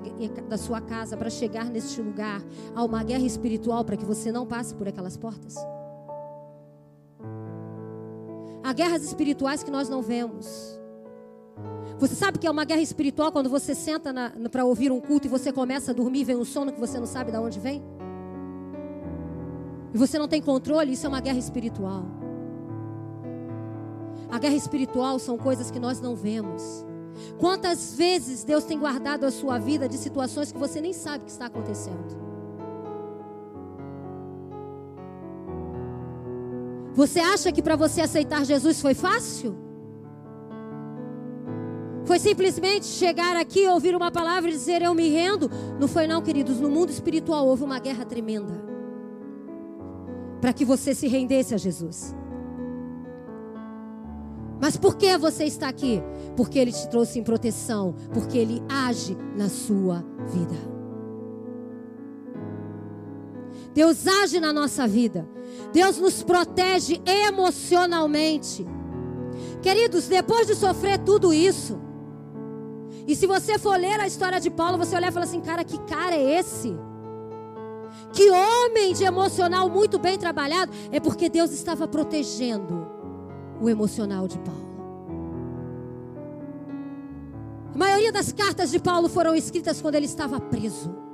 da 0.49 0.57
sua 0.57 0.81
casa 0.81 1.15
para 1.15 1.29
chegar 1.29 1.65
neste 1.65 2.01
lugar, 2.01 2.41
há 2.75 2.83
uma 2.83 3.01
guerra 3.03 3.25
espiritual 3.25 3.85
para 3.85 3.95
que 3.95 4.03
você 4.03 4.31
não 4.31 4.45
passe 4.45 4.75
por 4.75 4.87
aquelas 4.87 5.15
portas? 5.15 5.55
Há 8.61 8.73
guerras 8.73 9.05
espirituais 9.05 9.63
que 9.63 9.71
nós 9.71 9.87
não 9.87 10.01
vemos. 10.01 10.77
Você 11.99 12.13
sabe 12.13 12.37
que 12.37 12.45
é 12.45 12.51
uma 12.51 12.63
guerra 12.63 12.81
espiritual 12.81 13.31
quando 13.31 13.49
você 13.49 13.73
senta 13.73 14.13
para 14.51 14.63
ouvir 14.63 14.91
um 14.91 14.99
culto 14.99 15.27
e 15.27 15.29
você 15.29 15.51
começa 15.51 15.91
a 15.91 15.93
dormir, 15.93 16.23
vem 16.23 16.35
um 16.35 16.45
sono 16.45 16.71
que 16.71 16.79
você 16.79 16.99
não 16.99 17.07
sabe 17.07 17.31
de 17.31 17.37
onde 17.37 17.59
vem? 17.59 17.83
E 19.93 19.97
você 19.97 20.19
não 20.19 20.27
tem 20.27 20.41
controle, 20.41 20.93
isso 20.93 21.05
é 21.05 21.09
uma 21.09 21.19
guerra 21.19 21.39
espiritual. 21.39 22.05
A 24.29 24.37
guerra 24.37 24.55
espiritual 24.55 25.17
são 25.17 25.37
coisas 25.37 25.71
que 25.71 25.79
nós 25.79 25.99
não 25.99 26.15
vemos. 26.15 26.85
Quantas 27.39 27.95
vezes 27.95 28.43
Deus 28.43 28.63
tem 28.63 28.77
guardado 28.77 29.25
a 29.25 29.31
sua 29.31 29.57
vida 29.57 29.89
de 29.89 29.97
situações 29.97 30.51
que 30.51 30.57
você 30.57 30.79
nem 30.79 30.93
sabe 30.93 31.25
que 31.25 31.31
está 31.31 31.47
acontecendo? 31.47 32.27
Você 36.93 37.19
acha 37.19 37.51
que 37.51 37.61
para 37.61 37.75
você 37.75 38.01
aceitar 38.01 38.45
Jesus 38.45 38.81
foi 38.81 38.93
fácil? 38.93 39.66
Foi 42.07 42.19
simplesmente 42.19 42.85
chegar 42.85 43.35
aqui, 43.35 43.67
ouvir 43.67 43.93
uma 43.93 44.09
palavra 44.09 44.49
e 44.49 44.53
dizer 44.53 44.81
eu 44.81 44.95
me 44.95 45.09
rendo. 45.09 45.51
Não 45.77 45.89
foi 45.89 46.07
não, 46.07 46.21
queridos. 46.21 46.57
No 46.61 46.69
mundo 46.69 46.89
espiritual 46.89 47.45
houve 47.45 47.65
uma 47.65 47.79
guerra 47.79 48.05
tremenda. 48.05 48.53
Para 50.39 50.53
que 50.53 50.63
você 50.63 50.95
se 50.95 51.05
rendesse 51.05 51.53
a 51.53 51.57
Jesus. 51.57 52.15
Mas 54.57 54.77
por 54.77 54.95
que 54.95 55.17
você 55.17 55.43
está 55.43 55.67
aqui? 55.67 56.01
Porque 56.37 56.57
Ele 56.57 56.71
te 56.71 56.87
trouxe 56.87 57.19
em 57.19 57.23
proteção. 57.23 57.93
Porque 58.13 58.37
Ele 58.37 58.63
age 58.69 59.17
na 59.35 59.49
sua 59.49 60.01
vida. 60.31 60.55
Deus 63.73 64.07
age 64.07 64.39
na 64.39 64.53
nossa 64.53 64.87
vida. 64.87 65.27
Deus 65.73 65.97
nos 65.97 66.23
protege 66.23 67.01
emocionalmente. 67.05 68.65
Queridos, 69.61 70.07
depois 70.07 70.47
de 70.47 70.55
sofrer 70.55 70.99
tudo 70.99 71.33
isso, 71.33 71.77
e 73.07 73.15
se 73.15 73.25
você 73.25 73.57
for 73.57 73.79
ler 73.79 73.99
a 74.01 74.05
história 74.05 74.39
de 74.39 74.49
Paulo, 74.49 74.77
você 74.77 74.93
olhar 74.93 75.09
e 75.09 75.13
falar 75.13 75.25
assim: 75.25 75.39
cara, 75.39 75.63
que 75.63 75.79
cara 75.79 76.13
é 76.13 76.39
esse? 76.39 76.77
Que 78.11 78.29
homem 78.29 78.93
de 78.93 79.05
emocional 79.05 79.69
muito 79.69 79.97
bem 79.97 80.17
trabalhado. 80.17 80.71
É 80.91 80.99
porque 80.99 81.29
Deus 81.29 81.51
estava 81.51 81.87
protegendo 81.87 82.85
o 83.61 83.69
emocional 83.69 84.27
de 84.27 84.37
Paulo. 84.39 84.67
A 87.73 87.77
maioria 87.77 88.11
das 88.11 88.31
cartas 88.33 88.71
de 88.71 88.79
Paulo 88.79 89.07
foram 89.07 89.35
escritas 89.35 89.81
quando 89.81 89.95
ele 89.95 90.05
estava 90.05 90.39
preso. 90.39 91.06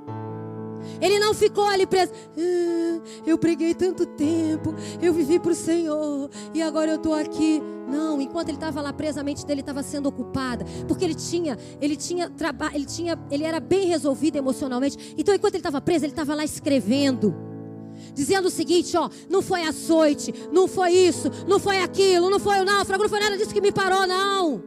Ele 1.00 1.18
não 1.18 1.34
ficou 1.34 1.66
ali 1.66 1.86
preso. 1.86 2.12
Ah, 2.36 3.00
eu 3.26 3.38
preguei 3.38 3.74
tanto 3.74 4.06
tempo, 4.06 4.74
eu 5.00 5.12
vivi 5.12 5.38
para 5.38 5.52
o 5.52 5.54
Senhor 5.54 6.30
e 6.52 6.62
agora 6.62 6.90
eu 6.90 6.96
estou 6.96 7.14
aqui. 7.14 7.62
Não, 7.88 8.20
enquanto 8.20 8.48
ele 8.48 8.56
estava 8.56 8.80
lá 8.80 8.92
preso, 8.92 9.20
a 9.20 9.22
mente 9.22 9.44
dele 9.44 9.60
estava 9.60 9.82
sendo 9.82 10.08
ocupada, 10.08 10.64
porque 10.88 11.04
ele 11.04 11.14
tinha, 11.14 11.58
ele 11.80 11.96
tinha 11.96 12.30
trabalho, 12.30 12.76
ele 12.76 12.86
tinha, 12.86 13.18
ele 13.30 13.44
era 13.44 13.60
bem 13.60 13.86
resolvido 13.86 14.36
emocionalmente. 14.36 15.14
Então, 15.18 15.34
enquanto 15.34 15.54
ele 15.54 15.60
estava 15.60 15.80
preso, 15.80 16.04
ele 16.04 16.12
estava 16.12 16.34
lá 16.34 16.44
escrevendo. 16.44 17.34
Dizendo 18.12 18.48
o 18.48 18.50
seguinte, 18.50 18.96
ó, 18.96 19.08
não 19.28 19.42
foi 19.42 19.62
açoite, 19.62 20.32
não 20.52 20.66
foi 20.66 20.92
isso, 20.92 21.30
não 21.46 21.58
foi 21.58 21.78
aquilo, 21.78 22.30
não 22.30 22.40
foi 22.40 22.60
o 22.60 22.64
náufrago, 22.64 23.02
não 23.02 23.10
foi 23.10 23.20
nada 23.20 23.36
disso 23.36 23.52
que 23.52 23.60
me 23.60 23.72
parou, 23.72 24.06
não. 24.06 24.62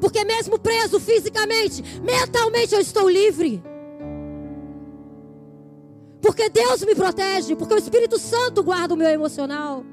Porque 0.00 0.24
mesmo 0.24 0.58
preso 0.58 1.00
fisicamente, 1.00 1.82
mentalmente 2.02 2.74
eu 2.74 2.80
estou 2.80 3.08
livre. 3.08 3.62
Porque 6.30 6.48
Deus 6.48 6.84
me 6.84 6.94
protege, 6.94 7.56
porque 7.56 7.74
o 7.74 7.78
Espírito 7.78 8.16
Santo 8.16 8.62
guarda 8.62 8.94
o 8.94 8.96
meu 8.96 9.08
emocional. 9.08 9.84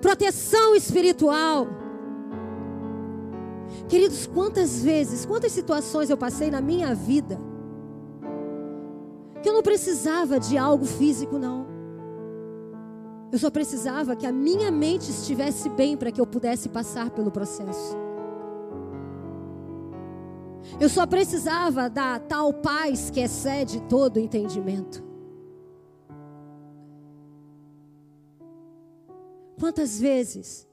proteção 0.00 0.76
espiritual. 0.76 1.66
Queridos, 3.88 4.28
quantas 4.28 4.80
vezes, 4.80 5.26
quantas 5.26 5.50
situações 5.50 6.08
eu 6.08 6.16
passei 6.16 6.52
na 6.52 6.60
minha 6.60 6.94
vida 6.94 7.36
que 9.42 9.48
eu 9.48 9.52
não 9.52 9.62
precisava 9.62 10.38
de 10.38 10.56
algo 10.56 10.84
físico, 10.84 11.36
não. 11.38 11.66
Eu 13.32 13.38
só 13.38 13.50
precisava 13.50 14.14
que 14.14 14.26
a 14.26 14.32
minha 14.32 14.70
mente 14.70 15.10
estivesse 15.10 15.68
bem 15.68 15.96
para 15.96 16.12
que 16.12 16.20
eu 16.20 16.26
pudesse 16.26 16.68
passar 16.68 17.10
pelo 17.10 17.30
processo. 17.30 18.07
Eu 20.80 20.88
só 20.88 21.06
precisava 21.06 21.88
da 21.88 22.18
tal 22.18 22.52
paz 22.52 23.10
que 23.10 23.20
excede 23.20 23.80
todo 23.82 24.18
entendimento. 24.18 25.02
Quantas 29.58 29.98
vezes 29.98 30.68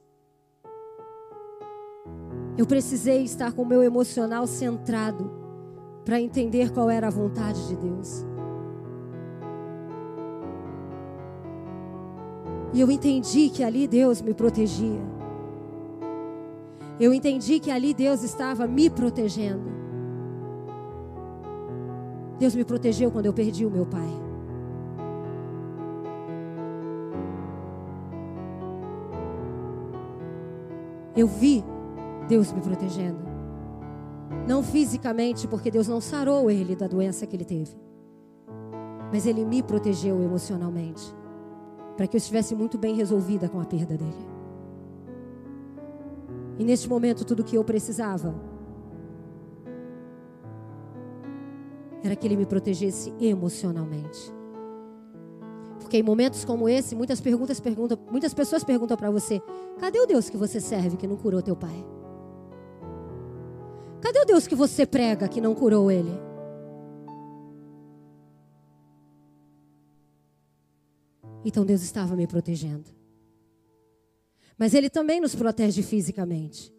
Eu 2.58 2.64
precisei 2.64 3.22
estar 3.22 3.52
com 3.52 3.62
o 3.62 3.66
meu 3.66 3.82
emocional 3.82 4.46
centrado 4.46 5.30
para 6.06 6.18
entender 6.20 6.72
qual 6.72 6.88
era 6.88 7.08
a 7.08 7.10
vontade 7.10 7.68
de 7.68 7.76
Deus. 7.76 8.24
E 12.72 12.80
eu 12.80 12.90
entendi 12.90 13.50
que 13.50 13.62
ali 13.62 13.86
Deus 13.86 14.22
me 14.22 14.32
protegia. 14.32 15.00
Eu 16.98 17.12
entendi 17.12 17.60
que 17.60 17.70
ali 17.70 17.92
Deus 17.92 18.22
estava 18.22 18.66
me 18.66 18.88
protegendo. 18.88 19.75
Deus 22.38 22.54
me 22.54 22.64
protegeu 22.64 23.10
quando 23.10 23.26
eu 23.26 23.32
perdi 23.32 23.64
o 23.64 23.70
meu 23.70 23.86
pai. 23.86 24.08
Eu 31.16 31.26
vi 31.26 31.64
Deus 32.28 32.52
me 32.52 32.60
protegendo. 32.60 33.24
Não 34.46 34.62
fisicamente, 34.62 35.48
porque 35.48 35.70
Deus 35.70 35.88
não 35.88 36.00
sarou 36.00 36.50
ele 36.50 36.76
da 36.76 36.86
doença 36.86 37.26
que 37.26 37.34
ele 37.34 37.44
teve. 37.44 37.74
Mas 39.12 39.26
ele 39.26 39.44
me 39.44 39.62
protegeu 39.62 40.22
emocionalmente. 40.22 41.14
Para 41.96 42.06
que 42.06 42.16
eu 42.16 42.18
estivesse 42.18 42.54
muito 42.54 42.76
bem 42.76 42.94
resolvida 42.94 43.48
com 43.48 43.60
a 43.60 43.64
perda 43.64 43.96
dele. 43.96 44.36
E 46.58 46.64
neste 46.64 46.88
momento, 46.88 47.24
tudo 47.24 47.44
que 47.44 47.56
eu 47.56 47.64
precisava 47.64 48.34
era 52.06 52.16
que 52.16 52.26
ele 52.26 52.36
me 52.36 52.46
protegesse 52.46 53.12
emocionalmente. 53.20 54.32
Porque 55.80 55.98
em 55.98 56.02
momentos 56.02 56.44
como 56.44 56.68
esse, 56.68 56.94
muitas 56.94 57.20
perguntas 57.20 57.60
perguntam, 57.60 57.98
muitas 58.10 58.32
pessoas 58.32 58.64
perguntam 58.64 58.96
para 58.96 59.10
você: 59.10 59.40
cadê 59.78 60.00
o 60.00 60.06
Deus 60.06 60.30
que 60.30 60.36
você 60.36 60.60
serve 60.60 60.96
que 60.96 61.06
não 61.06 61.16
curou 61.16 61.42
teu 61.42 61.54
pai? 61.54 61.84
Cadê 64.00 64.20
o 64.20 64.24
Deus 64.24 64.46
que 64.46 64.54
você 64.54 64.86
prega 64.86 65.28
que 65.28 65.40
não 65.40 65.54
curou 65.54 65.90
ele? 65.90 66.12
Então 71.44 71.64
Deus 71.64 71.82
estava 71.82 72.16
me 72.16 72.26
protegendo. 72.26 72.90
Mas 74.58 74.74
Ele 74.74 74.90
também 74.90 75.20
nos 75.20 75.34
protege 75.34 75.82
fisicamente. 75.82 76.74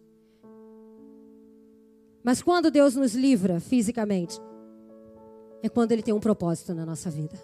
Mas 2.22 2.42
quando 2.42 2.70
Deus 2.70 2.94
nos 2.94 3.14
livra 3.14 3.60
fisicamente, 3.60 4.38
é 5.62 5.68
quando 5.68 5.92
Ele 5.92 6.02
tem 6.02 6.14
um 6.14 6.20
propósito 6.20 6.74
na 6.74 6.84
nossa 6.86 7.10
vida. 7.10 7.36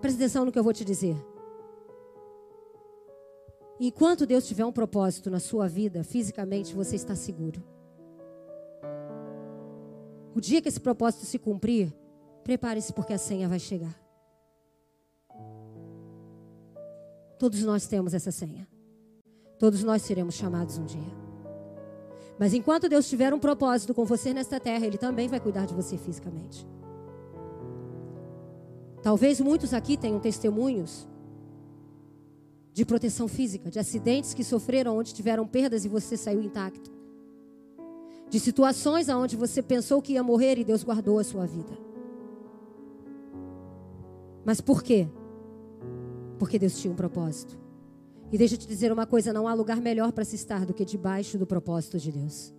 Presta 0.00 0.18
atenção 0.18 0.44
no 0.44 0.52
que 0.52 0.58
eu 0.58 0.64
vou 0.64 0.72
te 0.72 0.84
dizer. 0.84 1.16
Enquanto 3.80 4.26
Deus 4.26 4.46
tiver 4.46 4.64
um 4.64 4.72
propósito 4.72 5.30
na 5.30 5.38
sua 5.38 5.68
vida, 5.68 6.02
fisicamente 6.02 6.74
você 6.74 6.96
está 6.96 7.14
seguro. 7.14 7.62
O 10.34 10.40
dia 10.40 10.60
que 10.60 10.68
esse 10.68 10.80
propósito 10.80 11.24
se 11.24 11.38
cumprir, 11.38 11.92
prepare-se 12.42 12.92
porque 12.92 13.12
a 13.12 13.18
senha 13.18 13.48
vai 13.48 13.58
chegar. 13.58 13.98
Todos 17.38 17.62
nós 17.62 17.86
temos 17.86 18.14
essa 18.14 18.32
senha. 18.32 18.66
Todos 19.58 19.82
nós 19.84 20.02
seremos 20.02 20.34
chamados 20.34 20.76
um 20.78 20.84
dia. 20.84 21.27
Mas 22.38 22.54
enquanto 22.54 22.88
Deus 22.88 23.08
tiver 23.08 23.34
um 23.34 23.38
propósito 23.38 23.92
com 23.92 24.04
você 24.04 24.32
nesta 24.32 24.60
terra, 24.60 24.86
Ele 24.86 24.96
também 24.96 25.28
vai 25.28 25.40
cuidar 25.40 25.66
de 25.66 25.74
você 25.74 25.96
fisicamente. 25.96 26.66
Talvez 29.02 29.40
muitos 29.40 29.74
aqui 29.74 29.96
tenham 29.96 30.20
testemunhos 30.20 31.08
de 32.72 32.84
proteção 32.84 33.26
física, 33.26 33.70
de 33.70 33.78
acidentes 33.78 34.34
que 34.34 34.44
sofreram 34.44 34.96
onde 34.96 35.12
tiveram 35.12 35.46
perdas 35.46 35.84
e 35.84 35.88
você 35.88 36.16
saiu 36.16 36.40
intacto. 36.40 36.92
De 38.30 38.38
situações 38.38 39.08
onde 39.08 39.36
você 39.36 39.62
pensou 39.62 40.00
que 40.00 40.12
ia 40.12 40.22
morrer 40.22 40.58
e 40.58 40.64
Deus 40.64 40.84
guardou 40.84 41.18
a 41.18 41.24
sua 41.24 41.46
vida. 41.46 41.76
Mas 44.44 44.60
por 44.60 44.82
quê? 44.82 45.08
Porque 46.38 46.58
Deus 46.58 46.78
tinha 46.78 46.92
um 46.92 46.96
propósito. 46.96 47.58
E 48.30 48.38
deixa 48.38 48.54
eu 48.54 48.58
te 48.58 48.66
dizer 48.66 48.92
uma 48.92 49.06
coisa: 49.06 49.32
não 49.32 49.48
há 49.48 49.54
lugar 49.54 49.80
melhor 49.80 50.12
para 50.12 50.24
se 50.24 50.36
estar 50.36 50.66
do 50.66 50.74
que 50.74 50.84
debaixo 50.84 51.38
do 51.38 51.46
propósito 51.46 51.98
de 51.98 52.12
Deus. 52.12 52.54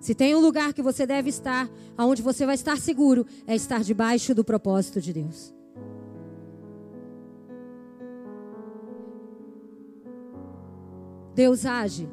Se 0.00 0.14
tem 0.14 0.34
um 0.36 0.40
lugar 0.40 0.72
que 0.72 0.82
você 0.82 1.06
deve 1.06 1.30
estar, 1.30 1.68
aonde 1.96 2.22
você 2.22 2.46
vai 2.46 2.54
estar 2.54 2.78
seguro, 2.78 3.26
é 3.46 3.56
estar 3.56 3.82
debaixo 3.82 4.34
do 4.34 4.44
propósito 4.44 5.00
de 5.00 5.12
Deus. 5.12 5.54
Deus 11.34 11.66
age 11.66 12.08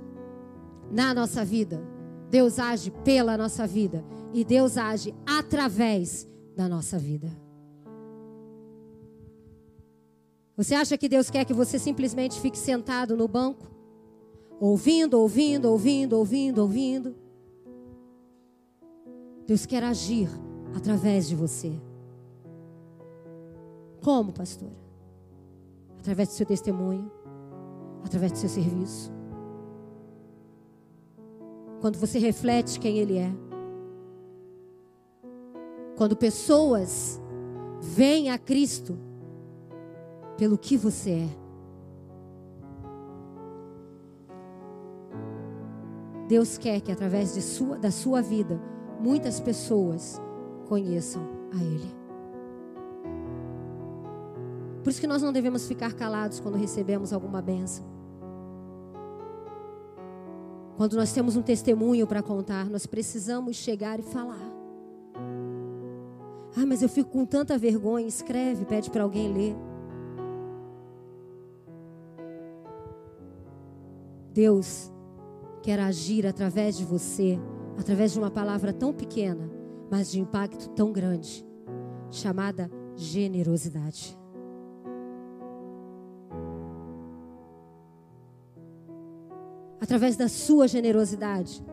na 0.91 1.13
nossa 1.13 1.45
vida, 1.45 1.81
Deus 2.29 2.59
age 2.59 2.91
pela 3.05 3.37
nossa 3.37 3.65
vida 3.65 4.03
e 4.33 4.43
Deus 4.43 4.77
age 4.77 5.13
através 5.25 6.27
da 6.55 6.67
nossa 6.67 6.97
vida. 6.97 7.42
Você 10.55 10.75
acha 10.75 10.97
que 10.97 11.09
Deus 11.09 11.29
quer 11.29 11.45
que 11.45 11.53
você 11.53 11.79
simplesmente 11.79 12.39
fique 12.39 12.57
sentado 12.57 13.17
no 13.17 13.27
banco, 13.27 13.65
ouvindo, 14.59 15.19
ouvindo, 15.19 15.69
ouvindo, 15.69 16.17
ouvindo, 16.17 16.59
ouvindo? 16.61 17.15
Deus 19.47 19.65
quer 19.65 19.83
agir 19.83 20.29
através 20.75 21.27
de 21.27 21.35
você. 21.35 21.73
Como, 24.01 24.31
pastora? 24.31 24.77
Através 25.99 26.29
do 26.29 26.33
seu 26.33 26.45
testemunho, 26.45 27.11
através 28.03 28.31
do 28.31 28.37
seu 28.37 28.49
serviço. 28.49 29.11
Quando 31.81 31.97
você 31.97 32.19
reflete 32.19 32.79
quem 32.79 32.99
Ele 32.99 33.17
é. 33.17 33.33
Quando 35.97 36.15
pessoas 36.15 37.19
vêm 37.81 38.29
a 38.29 38.37
Cristo 38.37 38.97
pelo 40.43 40.57
que 40.57 40.75
você 40.75 41.09
é. 41.09 41.29
Deus 46.27 46.57
quer 46.57 46.81
que 46.81 46.91
através 46.91 47.31
sua, 47.41 47.77
da 47.77 47.89
sua 47.89 48.21
vida 48.21 48.59
muitas 48.99 49.39
pessoas 49.39 50.21
conheçam 50.67 51.23
a 51.53 51.63
Ele. 51.63 51.89
Por 54.83 54.89
isso 54.89 54.99
que 54.99 55.07
nós 55.07 55.21
não 55.21 55.31
devemos 55.31 55.65
ficar 55.65 55.93
calados 55.93 56.41
quando 56.41 56.57
recebemos 56.57 57.13
alguma 57.13 57.41
benção. 57.41 57.85
Quando 60.75 60.97
nós 60.97 61.13
temos 61.13 61.37
um 61.37 61.41
testemunho 61.41 62.05
para 62.05 62.21
contar, 62.21 62.69
nós 62.69 62.85
precisamos 62.85 63.55
chegar 63.55 63.97
e 63.97 64.03
falar. 64.03 64.51
Ah, 66.57 66.65
mas 66.67 66.81
eu 66.81 66.89
fico 66.89 67.11
com 67.11 67.25
tanta 67.25 67.57
vergonha. 67.57 68.05
Escreve, 68.05 68.65
pede 68.65 68.89
para 68.91 69.03
alguém 69.03 69.31
ler. 69.31 69.72
Deus 74.33 74.91
quer 75.61 75.79
agir 75.79 76.25
através 76.25 76.75
de 76.75 76.83
você, 76.83 77.39
através 77.79 78.11
de 78.11 78.19
uma 78.19 78.31
palavra 78.31 78.73
tão 78.73 78.91
pequena, 78.91 79.49
mas 79.91 80.09
de 80.11 80.19
impacto 80.19 80.69
tão 80.69 80.91
grande, 80.91 81.45
chamada 82.09 82.69
generosidade. 82.95 84.17
Através 89.79 90.15
da 90.17 90.27
sua 90.27 90.67
generosidade. 90.67 91.63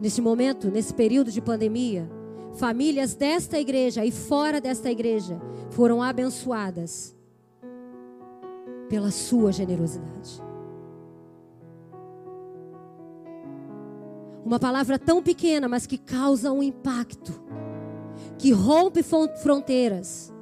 Neste 0.00 0.20
momento, 0.20 0.70
nesse 0.70 0.92
período 0.92 1.30
de 1.30 1.40
pandemia, 1.40 2.10
famílias 2.54 3.14
desta 3.14 3.58
igreja 3.58 4.04
e 4.04 4.10
fora 4.10 4.60
desta 4.60 4.90
igreja 4.90 5.40
foram 5.70 6.02
abençoadas 6.02 7.16
pela 8.88 9.10
sua 9.10 9.52
generosidade. 9.52 10.47
Uma 14.44 14.58
palavra 14.58 14.98
tão 14.98 15.22
pequena, 15.22 15.68
mas 15.68 15.86
que 15.86 15.98
causa 15.98 16.52
um 16.52 16.62
impacto, 16.62 17.32
que 18.38 18.52
rompe 18.52 19.02
fronteiras. 19.02 20.32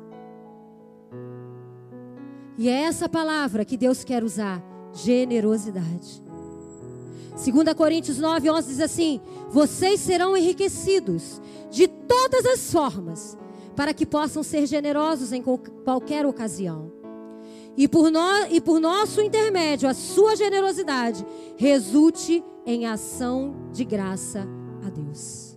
E 2.58 2.68
é 2.68 2.82
essa 2.82 3.08
palavra 3.08 3.64
que 3.64 3.76
Deus 3.76 4.04
quer 4.04 4.22
usar: 4.24 4.62
generosidade. 4.92 6.24
2 7.36 7.74
Coríntios 7.74 8.18
9, 8.18 8.50
11 8.50 8.68
diz 8.68 8.80
assim: 8.80 9.20
Vocês 9.50 10.00
serão 10.00 10.36
enriquecidos 10.36 11.40
de 11.70 11.86
todas 11.86 12.46
as 12.46 12.72
formas, 12.72 13.36
para 13.74 13.92
que 13.92 14.06
possam 14.06 14.42
ser 14.42 14.66
generosos 14.66 15.32
em 15.32 15.42
qualquer 15.42 16.24
ocasião. 16.24 16.90
E 17.76 17.86
por, 17.86 18.10
no, 18.10 18.20
e 18.50 18.58
por 18.58 18.80
nosso 18.80 19.20
intermédio, 19.20 19.86
a 19.86 19.92
sua 19.92 20.34
generosidade 20.34 21.26
resulte 21.58 22.42
em 22.66 22.84
ação 22.84 23.54
de 23.72 23.84
graça 23.84 24.46
a 24.84 24.90
Deus. 24.90 25.56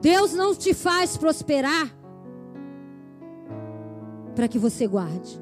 Deus 0.00 0.32
não 0.34 0.54
te 0.54 0.74
faz 0.74 1.16
prosperar 1.16 1.96
para 4.36 4.46
que 4.46 4.58
você 4.58 4.86
guarde, 4.86 5.40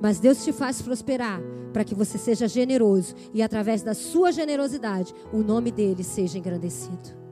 Mas 0.00 0.20
Deus 0.20 0.44
te 0.44 0.52
faz 0.52 0.80
prosperar 0.80 1.40
para 1.72 1.84
que 1.84 1.94
você 1.94 2.16
seja 2.18 2.46
generoso 2.48 3.14
e 3.34 3.42
através 3.42 3.82
da 3.82 3.94
sua 3.94 4.32
generosidade 4.32 5.14
o 5.32 5.38
nome 5.38 5.70
dele 5.70 6.04
seja 6.04 6.38
engrandecido. 6.38 7.27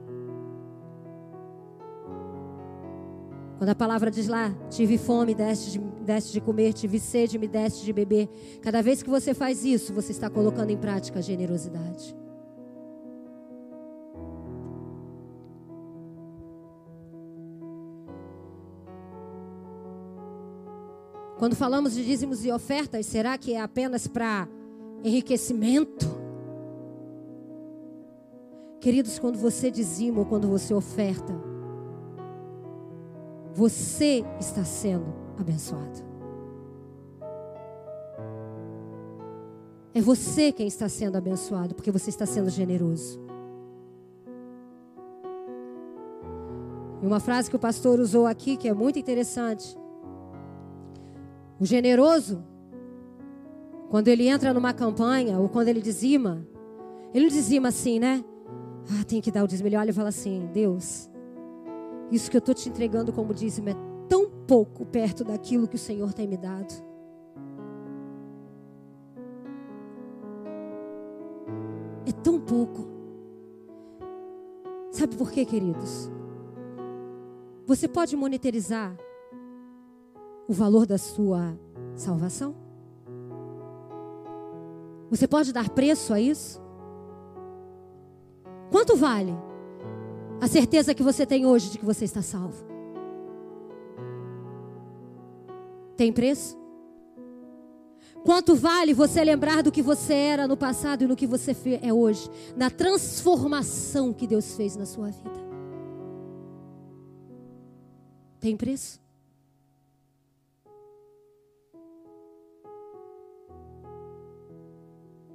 Quando 3.57 3.71
a 3.71 3.75
palavra 3.75 4.11
diz 4.11 4.27
lá, 4.27 4.53
tive 4.69 4.99
fome, 4.99 5.33
deste 5.33 5.71
de, 5.71 5.79
deste 5.79 6.31
de 6.31 6.39
comer, 6.39 6.73
tive 6.73 6.99
sede, 6.99 7.39
me 7.39 7.47
deste 7.47 7.83
de 7.83 7.91
beber. 7.91 8.29
Cada 8.61 8.83
vez 8.83 9.01
que 9.01 9.09
você 9.09 9.33
faz 9.33 9.65
isso, 9.65 9.93
você 9.93 10.11
está 10.11 10.29
colocando 10.29 10.69
em 10.69 10.77
prática 10.77 11.17
a 11.17 11.21
generosidade. 11.23 12.15
Quando 21.39 21.55
falamos 21.55 21.93
de 21.93 22.05
dízimos 22.05 22.45
e 22.45 22.51
ofertas, 22.51 23.05
será 23.07 23.37
que 23.37 23.53
é 23.53 23.61
apenas 23.61 24.07
para 24.07 24.47
enriquecimento? 25.03 26.05
Queridos, 28.79 29.17
quando 29.17 29.37
você 29.37 29.71
dizima 29.71 30.19
ou 30.19 30.25
quando 30.25 30.47
você 30.47 30.73
oferta, 30.73 31.56
você 33.57 34.23
está 34.39 34.63
sendo 34.63 35.11
abençoado. 35.35 36.05
É 39.95 39.99
você 39.99 40.51
quem 40.51 40.67
está 40.67 40.87
sendo 40.87 41.15
abençoado, 41.15 41.73
porque 41.73 41.89
você 41.89 42.11
está 42.11 42.23
sendo 42.27 42.51
generoso. 42.51 43.19
E 47.01 47.07
uma 47.07 47.19
frase 47.19 47.49
que 47.49 47.55
o 47.55 47.59
pastor 47.59 47.99
usou 47.99 48.27
aqui, 48.27 48.57
que 48.57 48.67
é 48.67 48.73
muito 48.75 48.99
interessante. 48.99 49.75
O 51.59 51.65
generoso, 51.65 52.43
quando 53.89 54.07
ele 54.07 54.27
entra 54.27 54.53
numa 54.53 54.71
campanha, 54.71 55.39
ou 55.39 55.49
quando 55.49 55.69
ele 55.69 55.81
dizima, 55.81 56.47
ele 57.11 57.25
não 57.25 57.31
dizima 57.31 57.69
assim, 57.69 57.97
né? 57.97 58.23
Ah, 58.91 59.03
tem 59.03 59.19
que 59.19 59.31
dar 59.31 59.43
o 59.43 59.47
dízimo. 59.47 59.67
Ele 59.67 59.93
fala 59.93 60.09
assim: 60.09 60.47
Deus, 60.53 61.09
isso 62.11 62.31
que 62.31 62.37
eu 62.37 62.39
estou 62.39 62.55
te 62.55 62.69
entregando 62.69 63.11
como 63.11 63.33
dízimo 63.33 63.69
é 63.69 63.75
tão 64.07 64.29
pouco 64.29 64.85
perto 64.85 65.23
daquilo 65.23 65.67
que 65.67 65.75
o 65.75 65.79
Senhor 65.79 66.13
tem 66.13 66.27
me 66.27 66.37
dado. 66.37 66.73
É 72.05 72.11
tão 72.23 72.39
pouco. 72.39 72.87
Sabe 74.91 75.15
por 75.17 75.31
quê, 75.31 75.45
queridos? 75.45 76.09
Você 77.65 77.87
pode 77.87 78.15
monetarizar 78.15 78.97
o 80.47 80.53
valor 80.53 80.85
da 80.85 80.97
sua 80.97 81.59
salvação? 81.93 82.55
Você 85.09 85.27
pode 85.27 85.51
dar 85.51 85.69
preço 85.69 86.13
a 86.13 86.19
isso? 86.19 86.61
Quanto 88.71 88.95
vale 88.95 89.33
a 90.39 90.47
certeza 90.47 90.93
que 90.93 91.03
você 91.03 91.25
tem 91.25 91.45
hoje 91.45 91.71
de 91.71 91.79
que 91.79 91.85
você 91.85 92.05
está 92.05 92.21
salvo? 92.21 92.63
Tem 95.95 96.13
preço? 96.13 96.57
Quanto 98.23 98.55
vale 98.55 98.93
você 98.93 99.23
lembrar 99.23 99.63
do 99.63 99.71
que 99.71 99.81
você 99.81 100.13
era 100.13 100.47
no 100.47 100.57
passado 100.57 101.03
e 101.03 101.07
no 101.07 101.15
que 101.15 101.25
você 101.25 101.55
é 101.81 101.93
hoje? 101.93 102.29
Na 102.55 102.69
transformação 102.69 104.13
que 104.13 104.27
Deus 104.27 104.55
fez 104.55 104.75
na 104.75 104.85
sua 104.85 105.09
vida. 105.09 105.47
Tem 108.39 108.55
preço? 108.55 108.99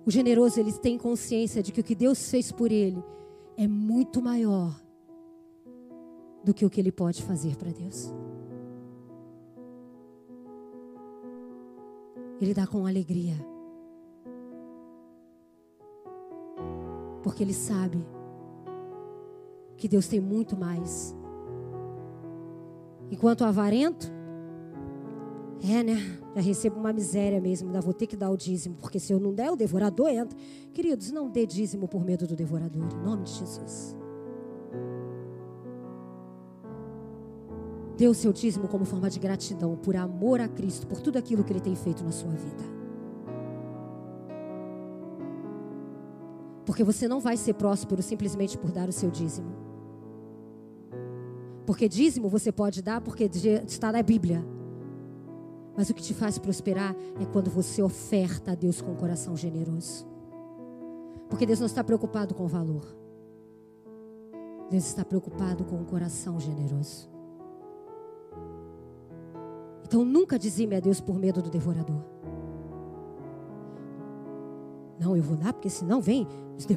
O 0.05 0.11
generoso, 0.11 0.59
ele 0.61 0.72
tem 0.72 0.98
consciência 0.98 1.62
de 1.62 1.72
que 1.72 1.80
o 1.80 1.84
que 1.84 1.94
Deus 1.94 2.30
fez 2.30 2.50
por 2.53 2.70
ele 2.70 3.03
é 3.57 3.66
muito 3.68 4.20
maior 4.20 4.82
do 6.45 6.53
que 6.53 6.64
o 6.64 6.70
que 6.70 6.80
ele 6.80 6.93
pode 6.93 7.22
fazer 7.22 7.57
para 7.57 7.70
Deus. 7.70 8.12
Ele 12.40 12.53
dá 12.53 12.66
com 12.66 12.86
alegria. 12.86 13.34
Porque 17.22 17.43
ele 17.43 17.55
sabe 17.55 18.05
que 19.76 19.86
Deus 19.86 20.09
tem 20.09 20.20
muito 20.20 20.57
mais. 20.57 21.14
Enquanto 23.11 23.43
o 23.43 23.45
avarento, 23.45 24.11
é, 25.62 25.82
né? 25.84 25.97
Já 26.34 26.40
recebo 26.40 26.80
uma 26.80 26.93
miséria 26.93 27.40
mesmo, 27.40 27.68
ainda 27.68 27.80
vou 27.80 27.95
ter 27.95 28.07
que 28.07 28.16
dar 28.16 28.30
o 28.30 28.36
dízimo, 28.36 28.74
porque 28.80 28.99
se 28.99 29.12
eu 29.12 29.20
não 29.20 29.32
der, 29.32 29.53
o 29.53 29.57
devorador 29.57 30.09
entra. 30.09 30.36
Queridos, 30.72 31.12
não 31.12 31.30
dê 31.30 31.47
dízimo 31.47 31.86
por 31.86 32.05
medo 32.05 32.26
do 32.26 32.34
devorador, 32.34 32.88
em 32.93 33.05
nome 33.05 33.24
de 33.24 33.32
Jesus. 33.32 34.01
Dê 38.03 38.09
o 38.09 38.14
seu 38.14 38.32
dízimo 38.32 38.66
como 38.66 38.84
forma 38.84 39.09
de 39.09 39.20
gratidão, 39.20 39.76
por 39.76 39.94
amor 39.94 40.40
a 40.40 40.48
Cristo, 40.48 40.88
por 40.88 41.00
tudo 41.00 41.18
aquilo 41.18 41.44
que 41.44 41.53
Ele 41.53 41.61
tem 41.61 41.76
feito 41.76 42.03
na 42.03 42.11
sua 42.11 42.32
vida. 42.32 42.64
Porque 46.66 46.82
você 46.82 47.07
não 47.07 47.20
vai 47.20 47.36
ser 47.36 47.55
próspero 47.55 48.03
simplesmente 48.03 48.59
por 48.59 48.72
dar 48.72 48.88
o 48.88 48.92
seu 48.92 49.09
dízimo. 49.09 49.53
Porque 51.64 51.88
dízimo 51.88 52.28
você 52.28 52.50
pode 52.50 52.82
dar 52.82 53.00
porque 53.00 53.30
está 53.68 53.92
na 53.92 54.03
Bíblia. 54.03 54.44
Mas 55.76 55.88
o 55.88 55.94
que 55.94 56.03
te 56.03 56.12
faz 56.12 56.38
prosperar 56.38 56.96
é 57.20 57.24
quando 57.24 57.53
você 57.53 57.84
oferta 57.84 58.50
a 58.50 58.55
Deus 58.57 58.80
com 58.80 58.90
um 58.90 58.96
coração 58.96 59.36
generoso. 59.36 60.05
Porque 61.30 61.46
Deus 61.46 61.61
não 61.61 61.66
está 61.66 61.84
preocupado 61.84 62.34
com 62.34 62.46
o 62.46 62.48
valor. 62.48 62.84
Deus 64.68 64.86
está 64.86 65.05
preocupado 65.05 65.64
com 65.64 65.76
um 65.76 65.84
coração 65.84 66.40
generoso. 66.40 67.11
Então 69.93 70.07
nunca 70.07 70.38
dizime 70.38 70.74
a 70.74 70.80
Deus 70.80 71.03
por 71.03 71.18
medo 71.18 71.43
do 71.43 71.51
devorador. 71.51 72.03
Não, 74.99 75.14
eu 75.14 75.22
vou 75.22 75.36
dar, 75.36 75.53
porque 75.53 75.68
senão 75.68 76.01
vem, 76.01 76.26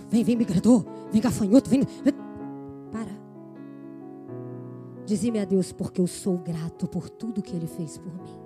vem, 0.10 0.22
vem 0.22 0.36
migrador, 0.36 0.84
vem 1.14 1.22
gafanhoto, 1.22 1.70
vem. 1.70 1.84
Para. 2.92 3.14
Dizime 5.06 5.40
a 5.40 5.46
Deus 5.46 5.72
porque 5.72 6.02
eu 6.02 6.08
sou 6.08 6.38
grato 6.38 6.90
por 6.90 7.10
tudo 7.10 7.42
que 7.42 7.56
Ele 7.56 7.68
fez 7.68 7.98
por 7.98 8.14
mim. 8.14 8.38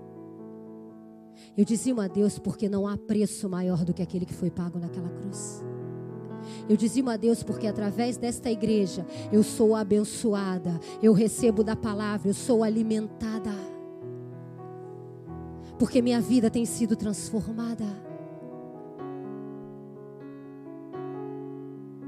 Eu 1.58 1.66
dizimo 1.66 2.00
a 2.00 2.08
Deus 2.08 2.38
porque 2.38 2.70
não 2.70 2.88
há 2.88 2.96
preço 2.96 3.50
maior 3.50 3.84
do 3.84 3.92
que 3.92 4.04
aquele 4.04 4.24
que 4.24 4.36
foi 4.36 4.52
pago 4.52 4.78
naquela 4.78 5.10
cruz. 5.10 5.66
Eu 6.70 6.78
dizimo 6.78 7.10
a 7.10 7.18
Deus 7.18 7.42
porque 7.42 7.66
através 7.66 8.18
desta 8.18 8.52
igreja 8.52 9.04
eu 9.32 9.42
sou 9.42 9.76
abençoada, 9.76 10.80
eu 11.02 11.12
recebo 11.12 11.64
da 11.64 11.76
palavra, 11.76 12.30
eu 12.30 12.36
sou 12.36 12.64
alimentada. 12.64 13.79
Porque 15.80 16.02
minha 16.02 16.20
vida 16.20 16.52
tem 16.52 16.66
sido 16.66 16.96
transformada. 16.98 17.86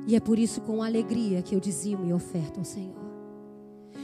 E 0.05 0.15
é 0.15 0.19
por 0.19 0.38
isso 0.38 0.59
com 0.59 0.84
alegria 0.84 1.41
que 1.41 1.55
eu 1.55 1.59
dizimo 1.59 2.05
e 2.05 2.11
oferto 2.11 2.59
ao 2.59 2.65
Senhor. 2.65 2.99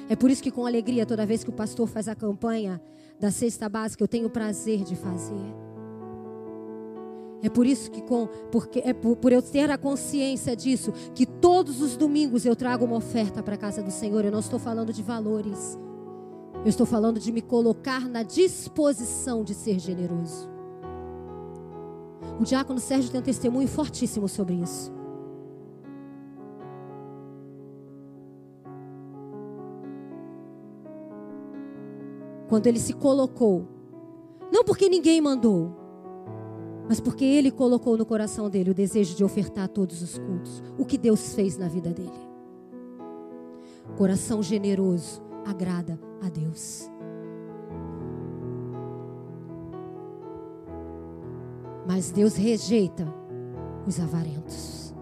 É 0.09 0.15
por 0.15 0.31
isso 0.31 0.41
que 0.41 0.51
com 0.51 0.65
alegria 0.65 1.05
toda 1.05 1.25
vez 1.25 1.43
que 1.43 1.49
o 1.49 1.53
pastor 1.53 1.85
faz 1.87 2.07
a 2.07 2.15
campanha 2.15 2.81
da 3.19 3.29
cesta 3.29 3.67
básica 3.67 4.01
eu 4.01 4.07
tenho 4.07 4.29
prazer 4.29 4.85
de 4.85 4.95
fazer. 4.95 5.53
É 7.43 7.49
por 7.49 7.65
isso 7.65 7.91
que 7.91 8.01
com 8.01 8.27
porque 8.51 8.79
é 8.79 8.93
por, 8.93 9.17
por, 9.17 9.31
eu 9.31 9.41
ter 9.41 9.69
a 9.69 9.77
consciência 9.77 10.55
disso 10.55 10.91
que 11.13 11.25
todos 11.25 11.81
os 11.81 11.97
domingos 11.97 12.45
eu 12.45 12.55
trago 12.55 12.85
uma 12.85 12.95
oferta 12.95 13.43
para 13.43 13.55
a 13.55 13.57
casa 13.57 13.83
do 13.83 13.91
Senhor. 13.91 14.23
Eu 14.23 14.31
não 14.31 14.39
estou 14.39 14.57
falando 14.57 14.93
de 14.93 15.03
valores. 15.03 15.77
Eu 16.63 16.69
estou 16.69 16.85
falando 16.85 17.19
de 17.19 17.31
me 17.31 17.41
colocar 17.41 18.07
na 18.07 18.23
disposição 18.23 19.43
de 19.43 19.53
ser 19.53 19.79
generoso. 19.79 20.49
O 22.39 22.43
diácono 22.43 22.79
Sérgio 22.79 23.11
tem 23.11 23.19
um 23.19 23.23
testemunho 23.23 23.67
fortíssimo 23.67 24.27
sobre 24.27 24.55
isso. 24.55 24.91
Quando 32.47 32.67
ele 32.67 32.79
se 32.79 32.93
colocou. 32.93 33.67
Não 34.51 34.63
porque 34.63 34.87
ninguém 34.87 35.19
mandou, 35.19 35.75
mas 36.87 37.01
porque 37.01 37.25
ele 37.25 37.51
colocou 37.51 37.97
no 37.97 38.05
coração 38.05 38.49
dele 38.49 38.71
o 38.71 38.73
desejo 38.73 39.13
de 39.13 39.23
ofertar 39.23 39.67
todos 39.67 40.01
os 40.01 40.17
cultos. 40.17 40.63
O 40.77 40.85
que 40.85 40.97
Deus 40.97 41.33
fez 41.33 41.57
na 41.57 41.67
vida 41.67 41.89
dele. 41.89 42.27
Coração 43.97 44.41
generoso 44.41 45.26
agrada 45.49 45.97
a 46.21 46.29
Deus. 46.29 46.91
Mas 51.87 52.11
Deus 52.11 52.35
rejeita 52.35 53.07
os 53.87 53.99
avarentos. 53.99 54.93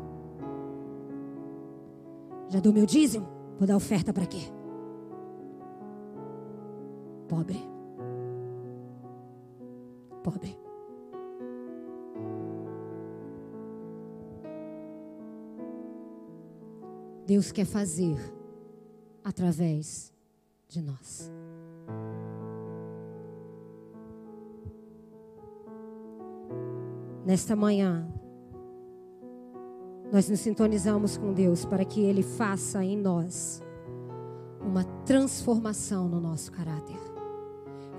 Já 2.50 2.60
dou 2.60 2.72
meu 2.72 2.86
dízimo? 2.86 3.28
Vou 3.58 3.68
dar 3.68 3.76
oferta 3.76 4.14
para 4.14 4.26
quê? 4.26 4.42
Pobre. 7.28 7.60
Pobre. 10.24 10.58
Deus 17.26 17.52
quer 17.52 17.66
fazer 17.66 18.16
através 19.24 20.15
de 20.76 20.82
nós. 20.82 21.32
Nesta 27.26 27.56
manhã, 27.56 28.08
nós 30.12 30.30
nos 30.30 30.40
sintonizamos 30.40 31.18
com 31.18 31.34
Deus 31.34 31.66
para 31.66 31.84
que 31.84 32.02
Ele 32.02 32.22
faça 32.22 32.84
em 32.84 32.98
nós 32.98 33.62
uma 34.62 34.84
transformação 35.06 36.08
no 36.08 36.20
nosso 36.20 36.52
caráter. 36.52 37.00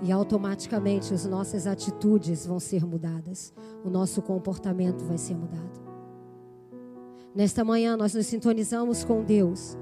E 0.03 0.11
automaticamente 0.11 1.13
as 1.13 1.25
nossas 1.25 1.65
atitudes 1.65 2.45
vão 2.45 2.59
ser 2.59 2.85
mudadas, 2.85 3.51
o 3.83 3.89
nosso 3.89 4.21
comportamento 4.21 5.03
vai 5.03 5.17
ser 5.17 5.35
mudado. 5.35 5.81
Nesta 7.33 7.63
manhã 7.63 7.97
nós 7.97 8.13
nos 8.13 8.27
sintonizamos 8.27 9.03
com 9.03 9.23
Deus 9.23 9.75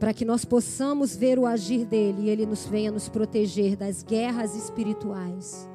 para 0.00 0.14
que 0.14 0.24
nós 0.24 0.46
possamos 0.46 1.14
ver 1.14 1.38
o 1.38 1.44
agir 1.44 1.84
dele 1.84 2.22
e 2.22 2.30
ele 2.30 2.46
nos 2.46 2.64
venha 2.64 2.90
nos 2.90 3.06
proteger 3.06 3.76
das 3.76 4.02
guerras 4.02 4.56
espirituais. 4.56 5.68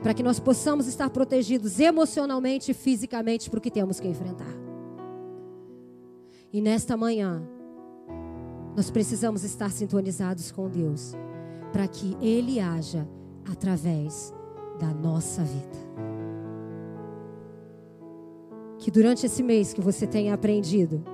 Para 0.00 0.14
que 0.14 0.22
nós 0.22 0.38
possamos 0.38 0.86
estar 0.86 1.10
protegidos 1.10 1.80
emocionalmente 1.80 2.70
e 2.70 2.74
fisicamente 2.74 3.50
para 3.50 3.58
o 3.58 3.60
que 3.60 3.72
temos 3.72 3.98
que 3.98 4.06
enfrentar. 4.06 4.54
E 6.52 6.60
nesta 6.60 6.96
manhã, 6.96 7.42
nós 8.76 8.90
precisamos 8.90 9.42
estar 9.42 9.72
sintonizados 9.72 10.52
com 10.52 10.68
Deus, 10.68 11.14
para 11.72 11.88
que 11.88 12.16
Ele 12.20 12.60
haja 12.60 13.08
através 13.50 14.32
da 14.78 14.94
nossa 14.94 15.42
vida. 15.42 15.84
Que 18.78 18.90
durante 18.90 19.26
esse 19.26 19.42
mês 19.42 19.72
que 19.72 19.80
você 19.80 20.06
tenha 20.06 20.32
aprendido 20.32 21.13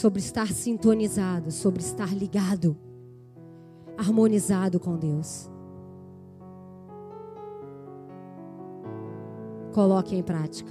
sobre 0.00 0.18
estar 0.18 0.50
sintonizado, 0.50 1.50
sobre 1.50 1.82
estar 1.82 2.08
ligado, 2.16 2.74
harmonizado 3.98 4.80
com 4.80 4.96
Deus. 4.96 5.50
Coloque 9.74 10.16
em 10.16 10.22
prática. 10.22 10.70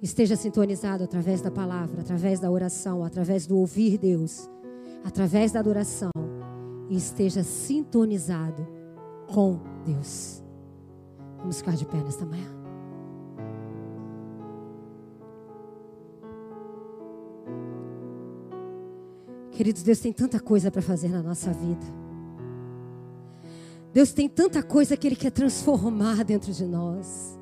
Esteja 0.00 0.36
sintonizado 0.36 1.02
através 1.02 1.40
da 1.40 1.50
palavra, 1.50 2.02
através 2.02 2.38
da 2.38 2.48
oração, 2.48 3.02
através 3.02 3.48
do 3.48 3.58
ouvir 3.58 3.98
Deus, 3.98 4.48
através 5.04 5.50
da 5.50 5.58
adoração. 5.58 6.12
E 6.88 6.96
esteja 6.96 7.42
sintonizado 7.42 8.64
com 9.26 9.58
Deus. 9.84 10.40
Vamos 11.38 11.58
ficar 11.58 11.74
de 11.74 11.84
pé 11.84 11.96
nesta 11.96 12.24
manhã. 12.24 12.55
Queridos, 19.56 19.82
Deus 19.82 19.98
tem 19.98 20.12
tanta 20.12 20.38
coisa 20.38 20.70
para 20.70 20.82
fazer 20.82 21.08
na 21.08 21.22
nossa 21.22 21.50
vida. 21.50 21.86
Deus 23.90 24.12
tem 24.12 24.28
tanta 24.28 24.62
coisa 24.62 24.94
que 24.98 25.06
Ele 25.06 25.16
quer 25.16 25.30
transformar 25.30 26.22
dentro 26.24 26.52
de 26.52 26.66
nós. 26.66 27.38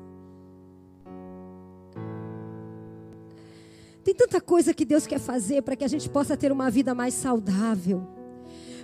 Tem 4.01 4.15
tanta 4.15 4.39
coisa 4.39 4.73
que 4.73 4.85
Deus 4.85 5.05
quer 5.05 5.19
fazer 5.19 5.61
para 5.61 5.75
que 5.75 5.83
a 5.83 5.89
gente 5.89 6.09
possa 6.09 6.37
ter 6.37 6.53
uma 6.53 6.69
vida 6.71 6.95
mais 6.95 7.13
saudável, 7.13 8.07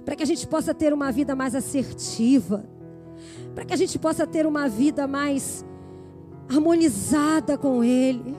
para 0.03 0.13
que 0.13 0.23
a 0.23 0.27
gente 0.27 0.45
possa 0.45 0.73
ter 0.73 0.91
uma 0.91 1.09
vida 1.09 1.33
mais 1.33 1.55
assertiva, 1.55 2.65
para 3.55 3.63
que 3.63 3.73
a 3.73 3.77
gente 3.77 3.97
possa 3.97 4.27
ter 4.27 4.45
uma 4.45 4.67
vida 4.67 5.07
mais 5.07 5.63
harmonizada 6.49 7.57
com 7.57 7.81
Ele. 7.81 8.35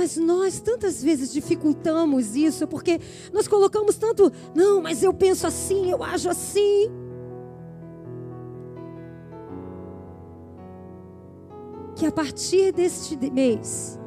Mas 0.00 0.16
nós 0.16 0.60
tantas 0.60 1.04
vezes 1.04 1.30
dificultamos 1.30 2.34
isso 2.34 2.66
porque 2.66 2.98
nós 3.34 3.46
colocamos 3.46 3.98
tanto, 3.98 4.32
não, 4.54 4.80
mas 4.80 5.02
eu 5.02 5.12
penso 5.12 5.46
assim, 5.46 5.90
eu 5.90 6.02
ajo 6.02 6.30
assim. 6.30 6.90
Que 11.94 12.06
a 12.06 12.10
partir 12.10 12.72
deste 12.72 13.14
mês, 13.30 14.00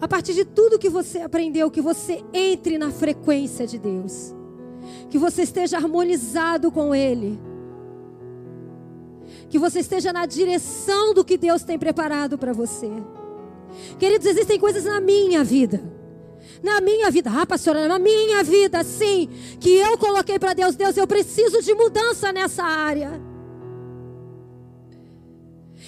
a 0.00 0.08
partir 0.08 0.32
de 0.32 0.46
tudo 0.46 0.78
que 0.78 0.88
você 0.88 1.18
aprendeu, 1.18 1.70
que 1.70 1.82
você 1.82 2.24
entre 2.32 2.78
na 2.78 2.90
frequência 2.90 3.66
de 3.66 3.76
Deus, 3.78 4.34
que 5.10 5.18
você 5.18 5.42
esteja 5.42 5.76
harmonizado 5.76 6.72
com 6.72 6.94
Ele, 6.94 7.38
que 9.50 9.58
você 9.58 9.80
esteja 9.80 10.14
na 10.14 10.24
direção 10.24 11.12
do 11.12 11.22
que 11.22 11.36
Deus 11.36 11.62
tem 11.62 11.78
preparado 11.78 12.38
para 12.38 12.54
você. 12.54 12.90
Queridos, 13.98 14.26
existem 14.26 14.58
coisas 14.58 14.84
na 14.84 15.00
minha 15.00 15.42
vida. 15.42 15.82
Na 16.62 16.80
minha 16.80 17.10
vida, 17.10 17.30
ah, 17.30 17.46
pastora, 17.46 17.86
na 17.86 17.98
minha 17.98 18.42
vida, 18.42 18.82
sim, 18.82 19.28
que 19.60 19.70
eu 19.70 19.98
coloquei 19.98 20.38
para 20.38 20.54
Deus, 20.54 20.74
Deus, 20.74 20.96
eu 20.96 21.06
preciso 21.06 21.62
de 21.62 21.74
mudança 21.74 22.32
nessa 22.32 22.62
área. 22.62 23.20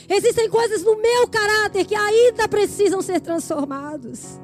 Existem 0.09 0.49
coisas 0.49 0.83
no 0.83 0.97
meu 0.97 1.29
caráter 1.29 1.85
que 1.85 1.95
ainda 1.95 2.49
precisam 2.49 3.03
ser 3.03 3.21
transformados. 3.21 4.39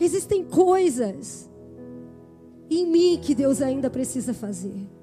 Existem 0.00 0.44
coisas 0.44 1.48
em 2.70 2.86
mim 2.86 3.20
que 3.22 3.34
Deus 3.34 3.60
ainda 3.60 3.90
precisa 3.90 4.32
fazer. 4.32 4.97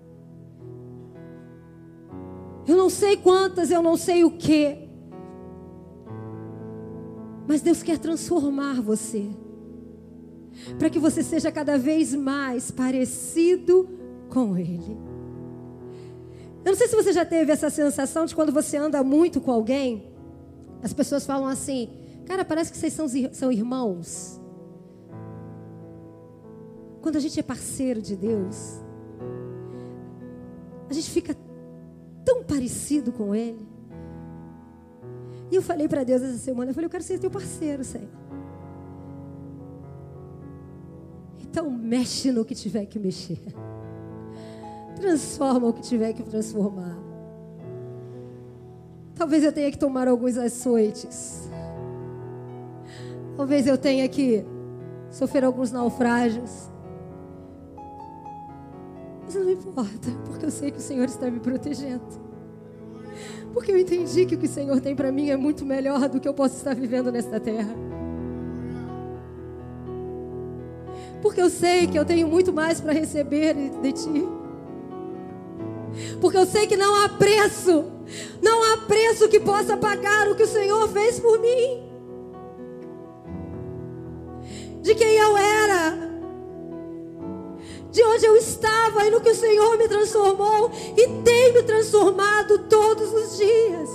Eu 2.68 2.76
não 2.76 2.90
sei 2.90 3.18
quantas, 3.18 3.70
eu 3.70 3.82
não 3.82 3.96
sei 3.96 4.24
o 4.24 4.32
que. 4.32 4.78
Mas 7.48 7.62
Deus 7.62 7.84
quer 7.84 8.00
transformar 8.00 8.82
você. 8.82 9.30
Para 10.80 10.90
que 10.90 10.98
você 10.98 11.22
seja 11.22 11.52
cada 11.52 11.78
vez 11.78 12.14
mais 12.16 12.72
parecido 12.72 13.90
com 14.30 14.58
Ele. 14.58 14.98
Eu 16.64 16.72
não 16.72 16.76
sei 16.76 16.88
se 16.88 16.96
você 16.96 17.14
já 17.14 17.24
teve 17.24 17.52
essa 17.52 17.70
sensação 17.70 18.26
de 18.26 18.34
quando 18.34 18.52
você 18.52 18.78
anda 18.78 19.04
muito 19.04 19.40
com 19.40 19.52
alguém, 19.52 20.08
as 20.82 20.94
pessoas 20.94 21.26
falam 21.26 21.48
assim: 21.48 21.90
Cara, 22.26 22.44
parece 22.44 22.72
que 22.72 22.78
vocês 22.78 22.94
são, 22.94 23.06
são 23.32 23.52
irmãos. 23.52 24.42
Quando 27.02 27.18
a 27.18 27.20
gente 27.20 27.40
é 27.40 27.44
parceiro 27.44 28.02
de 28.02 28.16
Deus, 28.16 28.82
a 30.90 30.94
gente 30.94 31.12
fica 31.12 31.36
tão 32.26 32.44
parecido 32.44 33.12
com 33.12 33.34
Ele. 33.34 33.66
E 35.52 35.56
eu 35.56 35.62
falei 35.62 35.88
para 35.88 36.04
Deus 36.04 36.22
essa 36.22 36.40
semana, 36.40 36.72
eu 36.72 36.76
falei, 36.76 36.88
eu 36.88 36.92
quero 36.92 37.04
ser 37.04 37.20
teu 37.20 37.30
parceiro, 37.30 37.84
Senhor. 37.84 38.10
Então 41.40 41.70
mexe 41.70 42.32
no 42.32 42.44
que 42.44 42.56
tiver 42.56 42.86
que 42.86 43.00
mexer. 43.00 43.40
Transforma 44.96 45.68
o 45.68 45.74
que 45.74 45.82
tiver 45.82 46.14
que 46.14 46.24
transformar. 46.24 46.98
Talvez 49.14 49.44
eu 49.44 49.54
tenha 49.54 49.72
que 49.72 49.78
tomar 49.78 50.08
alguns 50.08 50.38
açoites. 50.38 51.50
Talvez 53.38 53.68
eu 53.68 53.78
tenha 53.78 54.08
que 54.10 54.46
sofrer 55.10 55.44
alguns 55.44 55.72
naufrágios. 55.72 56.70
Não 59.36 59.52
importa, 59.52 60.10
porque 60.26 60.46
eu 60.46 60.52
sei 60.52 60.72
que 60.72 60.78
o 60.78 60.82
Senhor 60.82 61.06
está 61.06 61.30
me 61.30 61.40
protegendo. 61.40 62.26
Porque 63.54 63.72
eu 63.72 63.78
entendi 63.78 64.26
que 64.26 64.36
o 64.36 64.38
que 64.38 64.46
o 64.46 64.50
Senhor 64.50 64.80
tem 64.80 64.96
para 64.96 65.12
mim 65.12 65.30
é 65.30 65.38
muito 65.38 65.66
melhor 65.66 66.08
do 66.10 66.20
que 66.20 66.28
eu 66.28 66.34
posso 66.34 66.56
estar 66.56 66.74
vivendo 66.74 67.12
nesta 67.12 67.40
terra. 67.40 67.76
Porque 71.22 71.42
eu 71.42 71.50
sei 71.50 71.88
que 71.88 71.98
eu 71.98 72.06
tenho 72.06 72.28
muito 72.28 72.54
mais 72.54 72.80
para 72.80 72.94
receber 72.94 73.56
de 73.82 73.92
ti. 73.92 74.28
Porque 76.20 76.38
eu 76.38 76.46
sei 76.46 76.68
que 76.68 76.78
não 76.78 77.04
há 77.04 77.10
preço, 77.10 77.86
não 78.42 78.74
há 78.74 78.78
preço 78.78 79.28
que 79.28 79.40
possa 79.40 79.78
pagar 79.78 80.30
o 80.30 80.36
que 80.36 80.44
o 80.44 80.48
Senhor 80.48 80.88
fez 80.90 81.20
por 81.20 81.40
mim. 81.40 81.90
De 84.82 84.94
quem 84.94 85.16
eu 85.16 85.38
era, 85.38 86.15
de 87.96 88.04
onde 88.04 88.26
eu 88.26 88.36
estava 88.36 89.06
e 89.06 89.10
no 89.10 89.22
que 89.22 89.30
o 89.30 89.36
Senhor 89.36 89.78
me 89.78 89.88
transformou 89.88 90.70
e 90.98 91.08
tem 91.24 91.54
me 91.54 91.64
transformado 91.64 92.60
todos 92.68 93.10
os 93.14 93.38
dias. 93.38 93.90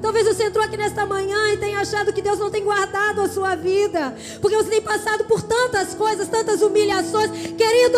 Talvez 0.00 0.26
você 0.26 0.42
entrou 0.42 0.64
aqui 0.64 0.76
nesta 0.76 1.06
manhã 1.06 1.52
e 1.52 1.56
tenha 1.56 1.78
achado 1.78 2.12
que 2.12 2.20
Deus 2.20 2.40
não 2.40 2.50
tem 2.50 2.64
guardado 2.64 3.20
a 3.20 3.28
sua 3.28 3.54
vida, 3.54 4.12
porque 4.40 4.56
você 4.56 4.70
tem 4.70 4.82
passado 4.82 5.22
por 5.22 5.40
tantas 5.40 5.94
coisas, 5.94 6.26
tantas 6.26 6.62
humilhações. 6.62 7.30
Querido, 7.30 7.96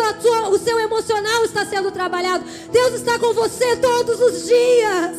o 0.51 0.59
seu 0.59 0.79
emocional 0.79 1.43
está 1.43 1.65
sendo 1.65 1.89
trabalhado. 1.89 2.45
Deus 2.71 2.93
está 2.93 3.17
com 3.17 3.33
você 3.33 3.77
todos 3.77 4.21
os 4.21 4.45
dias. 4.45 5.17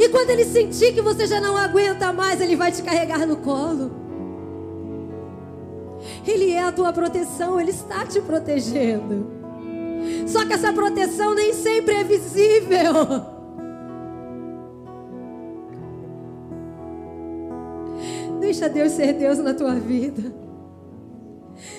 E 0.00 0.08
quando 0.08 0.30
Ele 0.30 0.46
sentir 0.46 0.94
que 0.94 1.02
você 1.02 1.26
já 1.26 1.38
não 1.38 1.54
aguenta 1.54 2.14
mais, 2.14 2.40
Ele 2.40 2.56
vai 2.56 2.72
te 2.72 2.82
carregar 2.82 3.26
no 3.26 3.36
colo. 3.36 4.05
Ele 6.26 6.52
é 6.52 6.62
a 6.62 6.72
tua 6.72 6.92
proteção, 6.92 7.60
Ele 7.60 7.70
está 7.70 8.04
te 8.04 8.20
protegendo. 8.20 9.26
Só 10.26 10.44
que 10.44 10.52
essa 10.52 10.72
proteção 10.72 11.34
nem 11.34 11.52
sempre 11.52 11.94
é 11.94 12.04
visível. 12.04 13.36
Deixa 18.40 18.68
Deus 18.68 18.92
ser 18.92 19.12
Deus 19.14 19.38
na 19.38 19.54
tua 19.54 19.74
vida. 19.74 20.32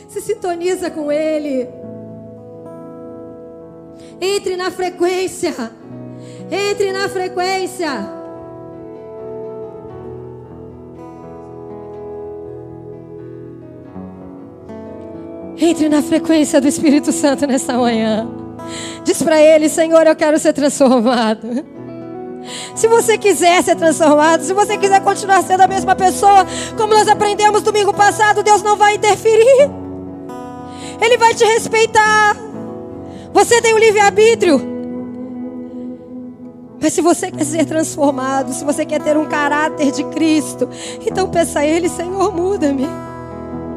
Se 0.07 0.21
sintoniza 0.21 0.89
com 0.89 1.11
Ele. 1.11 1.67
Entre 4.19 4.55
na 4.55 4.71
frequência. 4.71 5.53
Entre 6.49 6.91
na 6.91 7.07
frequência. 7.09 8.16
Entre 15.57 15.89
na 15.89 16.01
frequência 16.01 16.61
do 16.61 16.67
Espírito 16.67 17.11
Santo 17.11 17.47
nessa 17.47 17.73
manhã. 17.73 18.27
Diz 19.03 19.21
para 19.21 19.41
ele: 19.41 19.69
Senhor, 19.69 20.05
eu 20.05 20.15
quero 20.15 20.37
ser 20.37 20.53
transformado. 20.53 21.65
Se 22.75 22.87
você 22.87 23.17
quiser 23.17 23.61
ser 23.63 23.75
transformado, 23.75 24.43
se 24.43 24.53
você 24.53 24.77
quiser 24.77 25.01
continuar 25.01 25.43
sendo 25.43 25.61
a 25.61 25.67
mesma 25.67 25.95
pessoa, 25.95 26.45
como 26.77 26.93
nós 26.93 27.07
aprendemos 27.07 27.61
domingo 27.61 27.93
passado, 27.93 28.43
Deus 28.43 28.61
não 28.61 28.77
vai 28.77 28.95
interferir. 28.95 29.69
Ele 31.01 31.17
vai 31.17 31.33
te 31.33 31.43
respeitar. 31.43 32.35
Você 33.33 33.61
tem 33.61 33.73
o 33.73 33.77
livre-arbítrio. 33.77 34.77
Mas 36.81 36.93
se 36.93 37.01
você 37.01 37.31
quer 37.31 37.43
ser 37.43 37.65
transformado, 37.65 38.53
se 38.53 38.63
você 38.63 38.85
quer 38.85 39.01
ter 39.01 39.17
um 39.17 39.25
caráter 39.25 39.91
de 39.91 40.03
Cristo, 40.05 40.69
então 41.05 41.27
peça 41.27 41.59
a 41.59 41.65
Ele, 41.65 41.89
Senhor, 41.89 42.33
muda-me. 42.33 42.87